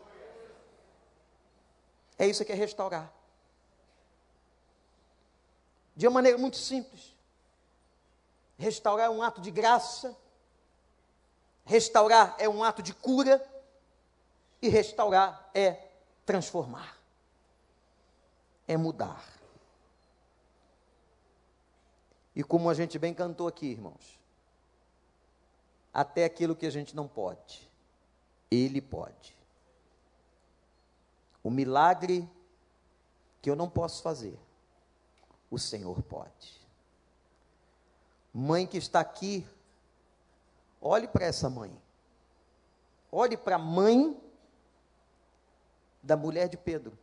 É 2.19 2.27
isso 2.27 2.45
que 2.45 2.53
é 2.53 2.55
restaurar. 2.55 3.13
De 5.97 6.07
uma 6.07 6.15
maneira 6.15 6.39
muito 6.39 6.57
simples. 6.57 7.17
Restaurar 8.59 9.07
é 9.07 9.11
um 9.11 9.23
ato 9.23 9.41
de 9.41 9.51
graça 9.51 10.17
Restaurar 11.71 12.35
é 12.39 12.49
um 12.49 12.65
ato 12.65 12.83
de 12.83 12.93
cura 12.93 13.41
e 14.61 14.69
restaurar 14.69 15.51
é 15.55 15.89
transformar, 16.27 16.99
é 18.67 18.77
mudar. 18.77 19.25
E 22.35 22.43
como 22.43 22.69
a 22.69 22.75
gente 22.75 22.99
bem 22.99 23.15
cantou 23.15 23.47
aqui, 23.47 23.67
irmãos, 23.67 24.20
até 25.93 26.25
aquilo 26.25 26.57
que 26.57 26.67
a 26.67 26.71
gente 26.71 26.95
não 26.95 27.07
pode, 27.07 27.69
Ele 28.51 28.81
pode. 28.81 29.37
O 31.43 31.51
milagre 31.51 32.29
que 33.41 33.49
eu 33.49 33.57
não 33.57 33.69
posso 33.69 34.03
fazer, 34.03 34.39
o 35.51 35.59
Senhor 35.59 36.03
pode. 36.03 36.61
Mãe 38.33 38.67
que 38.67 38.77
está 38.77 39.01
aqui 39.01 39.47
Olhe 40.81 41.07
para 41.07 41.27
essa 41.27 41.51
mãe. 41.51 41.71
Olhe 43.13 43.37
para 43.37 43.57
a 43.57 43.59
mãe 43.59 44.19
da 46.03 46.17
mulher 46.17 46.49
de 46.49 46.57
Pedro, 46.57 46.99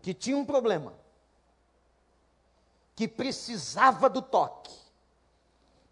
que 0.00 0.14
tinha 0.14 0.36
um 0.36 0.44
problema, 0.44 0.94
que 2.96 3.06
precisava 3.06 4.08
do 4.08 4.22
toque, 4.22 4.74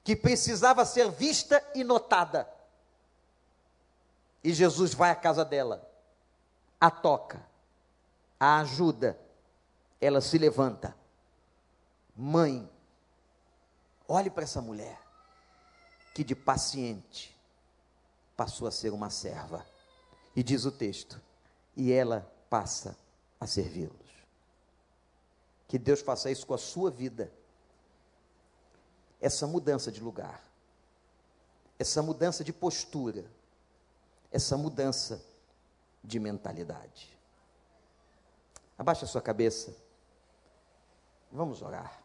que 0.02 0.16
precisava 0.16 0.84
ser 0.84 1.10
vista 1.10 1.62
e 1.74 1.84
notada. 1.84 2.48
E 4.42 4.52
Jesus 4.52 4.94
vai 4.94 5.10
à 5.10 5.14
casa 5.14 5.44
dela, 5.44 5.86
a 6.80 6.90
toca, 6.90 7.46
a 8.38 8.60
ajuda, 8.60 9.18
ela 10.00 10.20
se 10.20 10.38
levanta. 10.38 10.96
Mãe, 12.16 12.68
olhe 14.08 14.30
para 14.30 14.44
essa 14.44 14.62
mulher, 14.62 14.98
que 16.14 16.24
de 16.24 16.34
paciente 16.34 17.36
passou 18.36 18.66
a 18.66 18.70
ser 18.70 18.92
uma 18.92 19.10
serva. 19.10 19.66
E 20.34 20.42
diz 20.42 20.64
o 20.64 20.72
texto, 20.72 21.20
e 21.76 21.92
ela 21.92 22.30
passa 22.48 22.96
a 23.38 23.46
servi-los. 23.46 24.10
Que 25.68 25.78
Deus 25.78 26.00
faça 26.00 26.30
isso 26.30 26.46
com 26.46 26.54
a 26.54 26.58
sua 26.58 26.90
vida. 26.90 27.32
Essa 29.20 29.46
mudança 29.46 29.92
de 29.92 30.00
lugar, 30.00 30.42
essa 31.78 32.02
mudança 32.02 32.42
de 32.42 32.52
postura, 32.52 33.24
essa 34.30 34.56
mudança 34.56 35.22
de 36.02 36.18
mentalidade. 36.18 37.16
Abaixa 38.78 39.04
a 39.04 39.08
sua 39.08 39.20
cabeça. 39.20 39.76
Vamos 41.30 41.60
orar. 41.60 42.02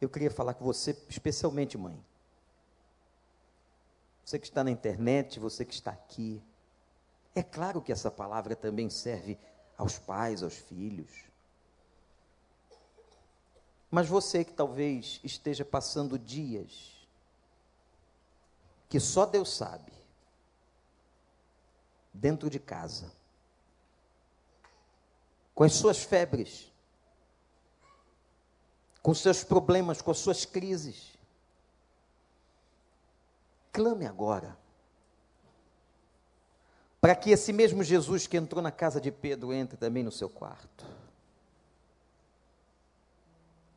Eu 0.00 0.08
queria 0.08 0.30
falar 0.30 0.54
com 0.54 0.64
você, 0.64 0.96
especialmente 1.08 1.78
mãe. 1.78 2.04
Você 4.24 4.36
que 4.36 4.46
está 4.46 4.64
na 4.64 4.70
internet, 4.70 5.38
você 5.38 5.64
que 5.64 5.74
está 5.74 5.92
aqui. 5.92 6.42
É 7.34 7.42
claro 7.42 7.80
que 7.80 7.92
essa 7.92 8.10
palavra 8.10 8.54
também 8.54 8.90
serve 8.90 9.38
aos 9.76 9.98
pais, 9.98 10.42
aos 10.42 10.54
filhos. 10.54 11.10
Mas 13.90 14.08
você 14.08 14.44
que 14.44 14.52
talvez 14.52 15.20
esteja 15.22 15.64
passando 15.64 16.18
dias 16.18 16.92
que 18.88 19.00
só 19.00 19.24
Deus 19.24 19.50
sabe, 19.50 19.90
dentro 22.12 22.50
de 22.50 22.60
casa, 22.60 23.10
com 25.54 25.64
as 25.64 25.72
suas 25.72 26.02
febres, 26.02 26.70
com 29.02 29.14
seus 29.14 29.42
problemas, 29.42 30.02
com 30.02 30.10
as 30.10 30.18
suas 30.18 30.44
crises. 30.44 31.12
Clame 33.72 34.06
agora, 34.06 34.58
para 37.02 37.16
que 37.16 37.30
esse 37.30 37.52
mesmo 37.52 37.82
Jesus 37.82 38.28
que 38.28 38.36
entrou 38.36 38.62
na 38.62 38.70
casa 38.70 39.00
de 39.00 39.10
Pedro 39.10 39.52
entre 39.52 39.76
também 39.76 40.04
no 40.04 40.12
seu 40.12 40.30
quarto 40.30 40.86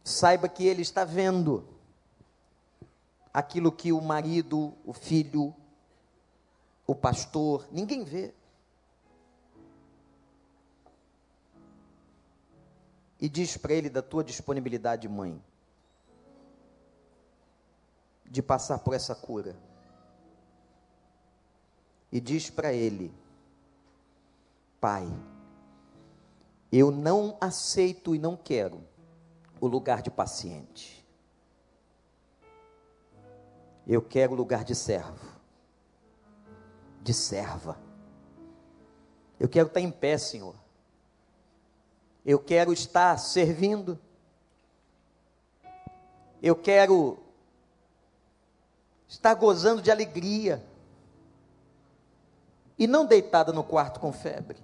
saiba 0.04 0.48
que 0.48 0.68
ele 0.68 0.84
está 0.84 1.04
vendo 1.04 1.68
aquilo 3.34 3.72
que 3.72 3.92
o 3.92 4.00
marido, 4.00 4.76
o 4.86 4.94
filho, 4.94 5.56
o 6.86 6.94
pastor, 6.94 7.68
ninguém 7.72 8.04
vê. 8.04 8.32
E 13.20 13.28
diz 13.28 13.58
para 13.58 13.74
ele 13.74 13.90
da 13.90 14.04
tua 14.04 14.24
disponibilidade, 14.24 15.10
mãe, 15.10 15.44
de 18.24 18.44
passar 18.44 18.78
por 18.78 18.94
essa 18.94 19.16
cura. 19.16 19.56
E 22.16 22.22
diz 22.22 22.50
para 22.50 22.72
ele, 22.72 23.14
pai, 24.80 25.06
eu 26.72 26.90
não 26.90 27.38
aceito 27.42 28.16
e 28.16 28.20
não 28.20 28.38
quero 28.38 28.82
o 29.60 29.68
lugar 29.68 30.02
de 30.02 30.10
paciente. 30.10 31.06
Eu 33.86 34.02
quero 34.02 34.32
o 34.32 34.36
lugar 34.38 34.64
de 34.64 34.74
servo, 34.74 35.28
de 37.02 37.14
serva. 37.14 37.78
Eu 39.38 39.50
quero 39.50 39.68
estar 39.68 39.82
em 39.82 39.92
pé, 39.92 40.18
Senhor. 40.18 40.56
Eu 42.26 42.40
quero 42.40 42.72
estar 42.72 43.18
servindo. 43.18 44.00
Eu 46.42 46.56
quero 46.56 47.20
estar 49.06 49.34
gozando 49.34 49.82
de 49.82 49.92
alegria. 49.92 50.66
E 52.78 52.88
não 52.88 53.06
deitada 53.06 53.54
no 53.54 53.64
quarto 53.64 54.00
com 54.00 54.12
febre. 54.12 54.58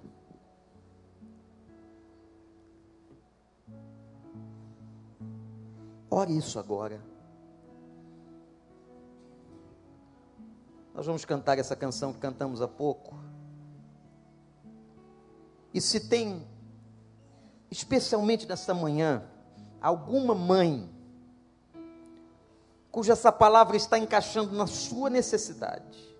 Ore 6.10 6.36
isso 6.36 6.58
agora. 6.58 7.00
Nós 10.94 11.06
vamos 11.06 11.24
cantar 11.24 11.58
essa 11.58 11.74
canção 11.74 12.12
que 12.12 12.18
cantamos 12.18 12.60
há 12.60 12.68
pouco. 12.68 13.16
E 15.72 15.80
se 15.80 16.00
tem, 16.00 16.46
especialmente 17.70 18.46
nessa 18.46 18.74
manhã, 18.74 19.24
alguma 19.80 20.34
mãe 20.34 20.90
cuja 22.90 23.14
essa 23.14 23.32
palavra 23.32 23.74
está 23.74 23.98
encaixando 23.98 24.54
na 24.54 24.66
sua 24.66 25.08
necessidade. 25.08 26.11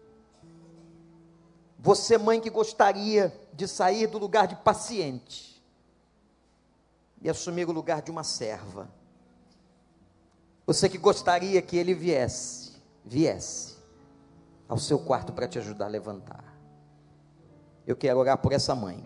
Você, 1.82 2.16
mãe, 2.16 2.40
que 2.40 2.48
gostaria 2.48 3.30
de 3.52 3.68
sair 3.68 4.06
do 4.06 4.16
lugar 4.16 4.46
de 4.46 4.56
paciente 4.56 5.62
e 7.20 7.28
assumir 7.28 7.68
o 7.68 7.72
lugar 7.72 8.00
de 8.00 8.10
uma 8.10 8.24
serva 8.24 8.88
você 10.66 10.88
que 10.88 10.96
gostaria 10.96 11.60
que 11.60 11.76
ele 11.76 11.92
viesse, 11.92 12.72
viesse 13.04 13.76
ao 14.68 14.78
seu 14.78 14.98
quarto 14.98 15.32
para 15.32 15.48
te 15.48 15.58
ajudar 15.58 15.86
a 15.86 15.88
levantar. 15.88 16.44
Eu 17.86 17.96
quero 17.96 18.18
orar 18.18 18.38
por 18.38 18.52
essa 18.52 18.74
mãe. 18.74 19.04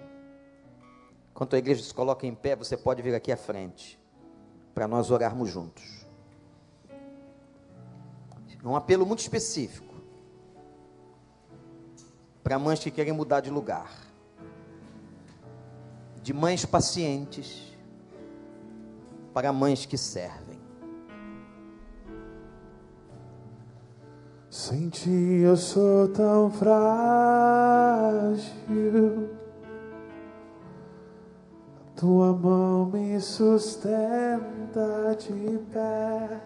Enquanto 1.30 1.56
a 1.56 1.58
igreja 1.58 1.82
se 1.82 1.94
coloca 1.94 2.26
em 2.26 2.34
pé, 2.34 2.54
você 2.54 2.76
pode 2.76 3.00
vir 3.02 3.14
aqui 3.14 3.32
à 3.32 3.36
frente 3.36 3.98
para 4.74 4.86
nós 4.86 5.10
orarmos 5.10 5.50
juntos. 5.50 6.04
É 8.62 8.68
um 8.68 8.76
apelo 8.76 9.06
muito 9.06 9.20
específico 9.20 9.85
para 12.46 12.60
mães 12.60 12.78
que 12.78 12.92
querem 12.92 13.12
mudar 13.12 13.40
de 13.40 13.50
lugar, 13.50 13.90
de 16.22 16.32
mães 16.32 16.64
pacientes 16.64 17.76
para 19.34 19.52
mães 19.52 19.84
que 19.84 19.98
servem. 19.98 20.60
Sem 24.48 24.88
ti 24.90 25.40
eu 25.42 25.56
sou 25.56 26.06
tão 26.06 26.48
frágil. 26.52 26.78
Tua 31.96 32.32
mão 32.32 32.86
me 32.86 33.20
sustenta 33.20 35.16
de 35.18 35.58
pé. 35.72 36.40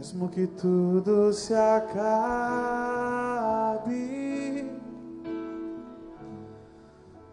Mesmo 0.00 0.30
que 0.30 0.46
tudo 0.46 1.30
se 1.30 1.52
acabe, 1.52 2.00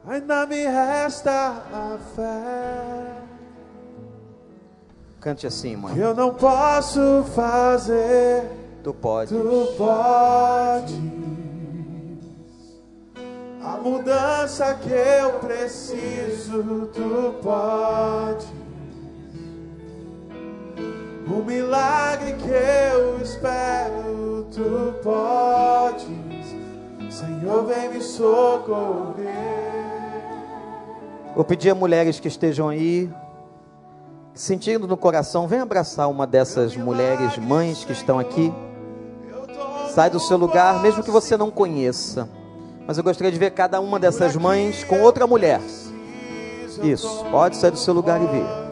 ainda 0.05 0.45
me 0.45 0.65
resta 0.65 1.63
a 1.72 1.97
fé. 2.13 3.13
Cante 5.22 5.47
assim, 5.47 5.78
mãe. 5.78 5.97
Eu 5.97 6.13
não 6.13 6.34
posso 6.34 7.24
fazer. 7.34 8.43
Tu 8.84 8.93
pode. 8.93 9.34
Tu 9.34 9.74
pode. 9.78 11.01
A 13.63 13.78
mudança 13.78 14.74
que 14.74 14.91
eu 14.91 15.39
preciso, 15.39 16.89
tu 16.93 17.34
pode. 17.41 18.66
O 21.30 21.43
milagre 21.43 22.34
que 22.34 22.49
eu 22.49 23.21
espero, 23.21 24.47
tu 24.51 24.93
podes. 25.03 26.07
Senhor, 27.09 27.65
vem 27.65 27.89
me 27.89 28.01
socorrer. 28.01 29.28
Vou 31.36 31.43
pedir 31.43 31.69
a 31.71 31.75
mulheres 31.75 32.19
que 32.19 32.28
estejam 32.28 32.69
aí, 32.69 33.11
sentindo 34.34 34.88
no 34.88 34.95
coração, 34.95 35.47
vem 35.47 35.59
abraçar 35.59 36.09
uma 36.09 36.25
dessas 36.25 36.75
mulheres, 36.78 37.38
mães 37.38 37.84
que 37.84 37.91
estão 37.91 38.17
aqui. 38.17 38.53
Sai 39.93 40.09
do 40.09 40.19
seu 40.19 40.38
lugar, 40.38 40.82
mesmo 40.82 41.03
que 41.03 41.11
você 41.11 41.36
não 41.36 41.51
conheça. 41.51 42.30
Mas 42.88 42.97
eu 42.97 43.03
gostaria 43.03 43.32
de 43.32 43.38
ver 43.38 43.51
cada 43.51 43.82
uma 43.82 43.99
dessas 43.99 44.36
mães 44.36 44.84
com 44.84 45.01
outra 45.01 45.28
mulher. 45.28 45.59
Isso, 46.82 47.25
pode 47.32 47.57
sair 47.57 47.71
do 47.71 47.78
seu 47.78 47.93
lugar 47.93 48.21
e 48.21 48.28
vir. 48.28 48.66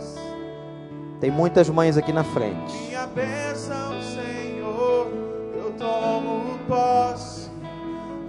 Tem 1.25 1.31
muitas 1.33 1.67
mães 1.67 1.97
aqui 1.97 2.13
na 2.13 2.23
frente. 2.23 2.77
Minha 2.85 3.07
bênção, 3.07 3.99
Senhor, 3.99 5.07
eu 5.55 5.73
tomo 5.75 6.59
posse. 6.67 7.49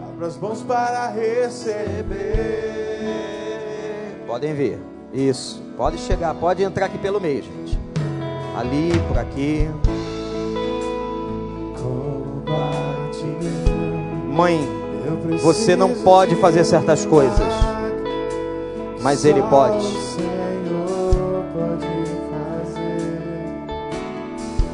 Abra 0.02 0.28
as 0.28 0.38
mãos 0.38 0.62
para 0.62 1.08
receber. 1.08 2.14
Podem 4.26 4.54
vir. 4.54 4.78
Isso. 5.12 5.62
Pode 5.76 5.98
chegar, 5.98 6.34
pode 6.36 6.62
entrar 6.62 6.86
aqui 6.86 6.96
pelo 6.96 7.20
meio, 7.20 7.42
gente. 7.42 7.78
Ali, 8.56 8.92
por 9.08 9.18
aqui. 9.18 9.68
Mãe, 14.26 14.58
você 15.42 15.76
não 15.76 15.92
pode 15.96 16.34
fazer 16.36 16.64
certas 16.64 17.04
coisas, 17.04 17.52
mas 19.02 19.26
Ele 19.26 19.42
pode. 19.42 19.86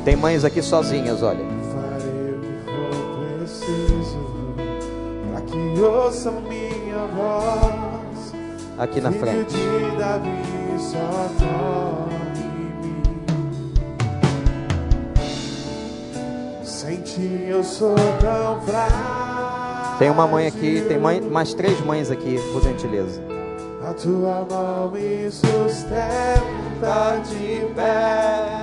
Tem 0.05 0.17
mães 0.17 0.45
aqui 0.45 0.61
sozinhas, 0.61 1.23
olha. 1.23 1.45
Farei 1.73 2.35
o 2.35 2.41
que 2.41 2.49
for 2.67 3.39
preciso 3.39 4.19
para 5.31 5.41
que 5.43 5.81
ouçam 5.81 6.41
minha 6.41 7.07
voz. 7.15 8.35
Aqui 8.79 9.01
na 9.01 9.13
frente. 9.13 9.55
Sem 16.65 16.97
ti 17.03 17.47
eu 17.49 17.63
sou 17.63 17.95
tão 18.21 18.61
fraco. 18.63 19.99
Tem 20.01 20.11
uma 20.11 20.27
mãe 20.27 20.49
aqui, 20.49 20.85
tem 20.89 20.99
mãe, 20.99 21.21
mais 21.21 21.55
três 21.55 21.81
mães 21.83 22.11
aqui, 22.11 22.41
por 22.53 22.61
gentileza. 22.61 23.23
A 23.89 23.95
tua 23.95 24.45
mão 24.51 24.91
me 24.91 25.31
sustenta 25.31 27.21
de 27.29 27.73
pé. 27.77 28.62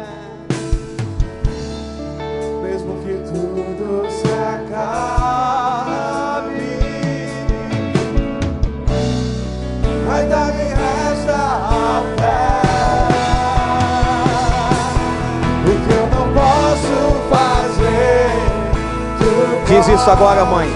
Diz 19.69 19.87
isso 19.87 20.09
agora, 20.09 20.43
mãe. 20.45 20.67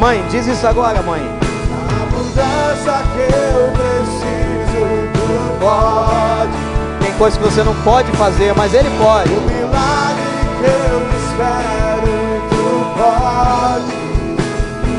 Mãe, 0.00 0.24
diz 0.28 0.46
isso 0.48 0.66
agora, 0.66 1.00
mãe. 1.02 1.20
A 1.22 2.04
mudança 2.12 3.02
que 3.14 3.20
eu 3.32 3.72
preciso, 3.72 4.82
tu 5.14 5.60
pode. 5.60 7.04
Tem 7.04 7.12
coisa 7.16 7.38
que 7.38 7.44
você 7.44 7.62
não 7.62 7.74
pode 7.82 8.10
fazer, 8.16 8.52
mas 8.56 8.74
ele 8.74 8.90
pode. 8.98 9.32
O 9.32 9.40
milagre 9.42 10.22
que 10.60 10.66
eu 10.66 11.17
espero, 11.38 12.42
tu 12.50 12.66
pode. 12.98 13.96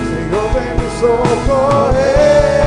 Senhor, 0.08 0.48
vem 0.54 0.72
me 0.78 0.88
socorrer. 1.00 2.64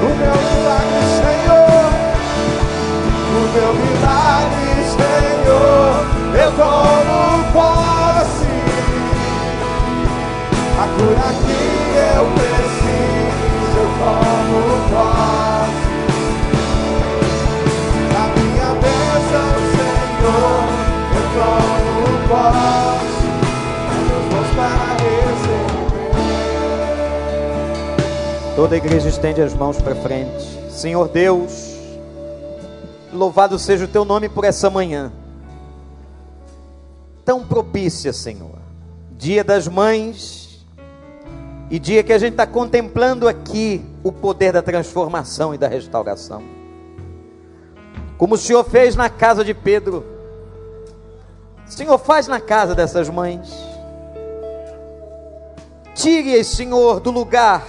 O 0.00 0.08
meu 0.14 0.36
milagre, 0.46 1.02
Senhor. 1.18 1.88
O 3.32 3.42
meu 3.52 3.70
milagre, 3.74 4.70
Senhor. 4.96 5.90
Eu 6.40 6.50
tomo 6.52 7.18
posse. 7.52 8.54
A 10.78 10.86
cura 10.96 11.28
que 11.42 11.58
eu 12.16 12.24
preciso, 12.34 12.45
Toda 28.56 28.74
a 28.74 28.78
igreja 28.78 29.08
estende 29.08 29.42
as 29.42 29.54
mãos 29.54 29.80
para 29.80 29.94
frente. 29.94 30.44
Senhor 30.70 31.08
Deus, 31.08 31.76
louvado 33.12 33.58
seja 33.58 33.84
o 33.84 33.88
teu 33.88 34.04
nome 34.04 34.28
por 34.28 34.44
essa 34.44 34.68
manhã. 34.70 35.12
Tão 37.24 37.44
propícia, 37.44 38.12
Senhor. 38.12 38.58
Dia 39.12 39.44
das 39.44 39.68
mães 39.68 40.66
e 41.70 41.78
dia 41.78 42.02
que 42.02 42.12
a 42.12 42.18
gente 42.18 42.32
está 42.32 42.46
contemplando 42.46 43.28
aqui 43.28 43.84
o 44.02 44.10
poder 44.10 44.52
da 44.52 44.62
transformação 44.62 45.54
e 45.54 45.58
da 45.58 45.68
restauração. 45.68 46.42
Como 48.16 48.36
o 48.36 48.38
Senhor 48.38 48.64
fez 48.64 48.96
na 48.96 49.10
casa 49.10 49.44
de 49.44 49.52
Pedro. 49.52 50.15
Senhor, 51.68 51.98
faz 51.98 52.26
na 52.28 52.40
casa 52.40 52.74
dessas 52.74 53.08
mães. 53.08 53.52
Tire-as, 55.94 56.46
Senhor, 56.46 57.00
do 57.00 57.10
lugar 57.10 57.66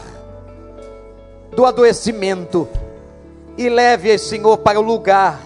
do 1.55 1.65
adoecimento 1.65 2.67
e 3.57 3.67
leve-as, 3.67 4.21
Senhor, 4.21 4.59
para 4.59 4.79
o 4.79 4.83
lugar 4.83 5.41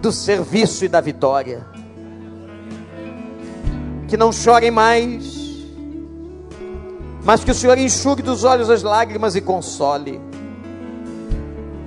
do 0.00 0.12
serviço 0.12 0.84
e 0.84 0.88
da 0.88 1.00
vitória. 1.00 1.66
Que 4.06 4.16
não 4.16 4.30
chorem 4.30 4.70
mais, 4.70 5.64
mas 7.24 7.42
que 7.42 7.50
o 7.50 7.54
Senhor 7.54 7.76
enxugue 7.76 8.22
dos 8.22 8.44
olhos 8.44 8.70
as 8.70 8.84
lágrimas 8.84 9.34
e 9.34 9.40
console. 9.40 10.20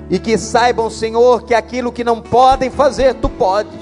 E 0.09 0.19
que 0.19 0.37
saibam, 0.37 0.89
Senhor, 0.89 1.43
que 1.43 1.53
aquilo 1.53 1.93
que 1.93 2.03
não 2.03 2.19
podem 2.19 2.69
fazer, 2.69 3.13
tu 3.13 3.29
podes. 3.29 3.78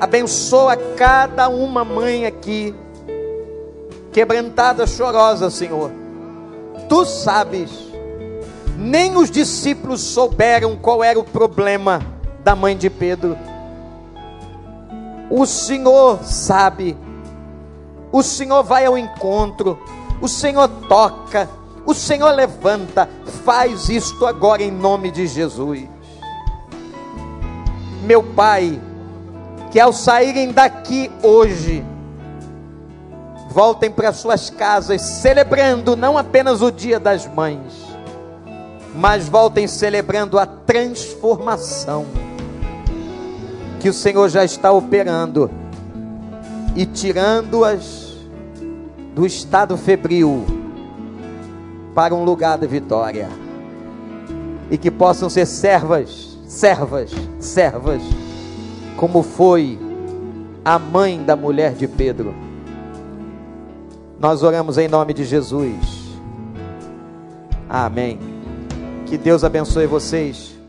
Abençoa 0.00 0.76
cada 0.96 1.50
uma 1.50 1.84
mãe 1.84 2.24
aqui, 2.24 2.74
quebrantada, 4.12 4.86
chorosa, 4.86 5.50
Senhor. 5.50 5.90
Tu 6.88 7.04
sabes, 7.04 7.70
nem 8.78 9.14
os 9.16 9.30
discípulos 9.30 10.00
souberam 10.00 10.74
qual 10.74 11.04
era 11.04 11.18
o 11.18 11.24
problema 11.24 12.00
da 12.42 12.56
mãe 12.56 12.76
de 12.76 12.88
Pedro. 12.88 13.36
O 15.28 15.44
Senhor 15.44 16.24
sabe, 16.24 16.96
o 18.10 18.22
Senhor 18.22 18.62
vai 18.62 18.86
ao 18.86 18.96
encontro, 18.96 19.78
o 20.20 20.26
Senhor 20.26 20.66
toca, 20.88 21.48
o 21.84 21.92
Senhor 21.92 22.30
levanta, 22.30 23.08
faz 23.44 23.90
isto 23.90 24.24
agora 24.24 24.62
em 24.62 24.70
nome 24.70 25.10
de 25.10 25.26
Jesus. 25.26 25.86
Meu 28.02 28.22
Pai, 28.22 28.80
que 29.70 29.78
ao 29.78 29.92
saírem 29.92 30.52
daqui 30.52 31.10
hoje, 31.22 31.84
voltem 33.50 33.90
para 33.90 34.12
suas 34.12 34.50
casas 34.50 35.00
celebrando 35.00 35.96
não 35.96 36.16
apenas 36.16 36.62
o 36.62 36.70
Dia 36.70 36.98
das 36.98 37.26
Mães, 37.26 37.90
mas 38.94 39.28
voltem 39.28 39.66
celebrando 39.66 40.38
a 40.38 40.46
transformação 40.46 42.06
que 43.80 43.88
o 43.88 43.94
Senhor 43.94 44.28
já 44.28 44.44
está 44.44 44.70
operando 44.72 45.50
e 46.76 46.84
tirando-as 46.84 48.14
do 49.14 49.26
estado 49.26 49.76
febril 49.76 50.44
para 51.94 52.14
um 52.14 52.24
lugar 52.24 52.58
de 52.58 52.66
vitória. 52.66 53.28
E 54.70 54.78
que 54.78 54.90
possam 54.90 55.28
ser 55.28 55.46
servas, 55.46 56.38
servas, 56.46 57.10
servas, 57.40 58.02
como 58.96 59.22
foi 59.22 59.78
a 60.64 60.78
mãe 60.78 61.22
da 61.22 61.34
mulher 61.34 61.74
de 61.74 61.88
Pedro. 61.88 62.34
Nós 64.18 64.42
oramos 64.42 64.76
em 64.76 64.88
nome 64.88 65.14
de 65.14 65.24
Jesus. 65.24 66.10
Amém. 67.68 68.18
Que 69.06 69.16
Deus 69.16 69.42
abençoe 69.42 69.86
vocês. 69.86 70.59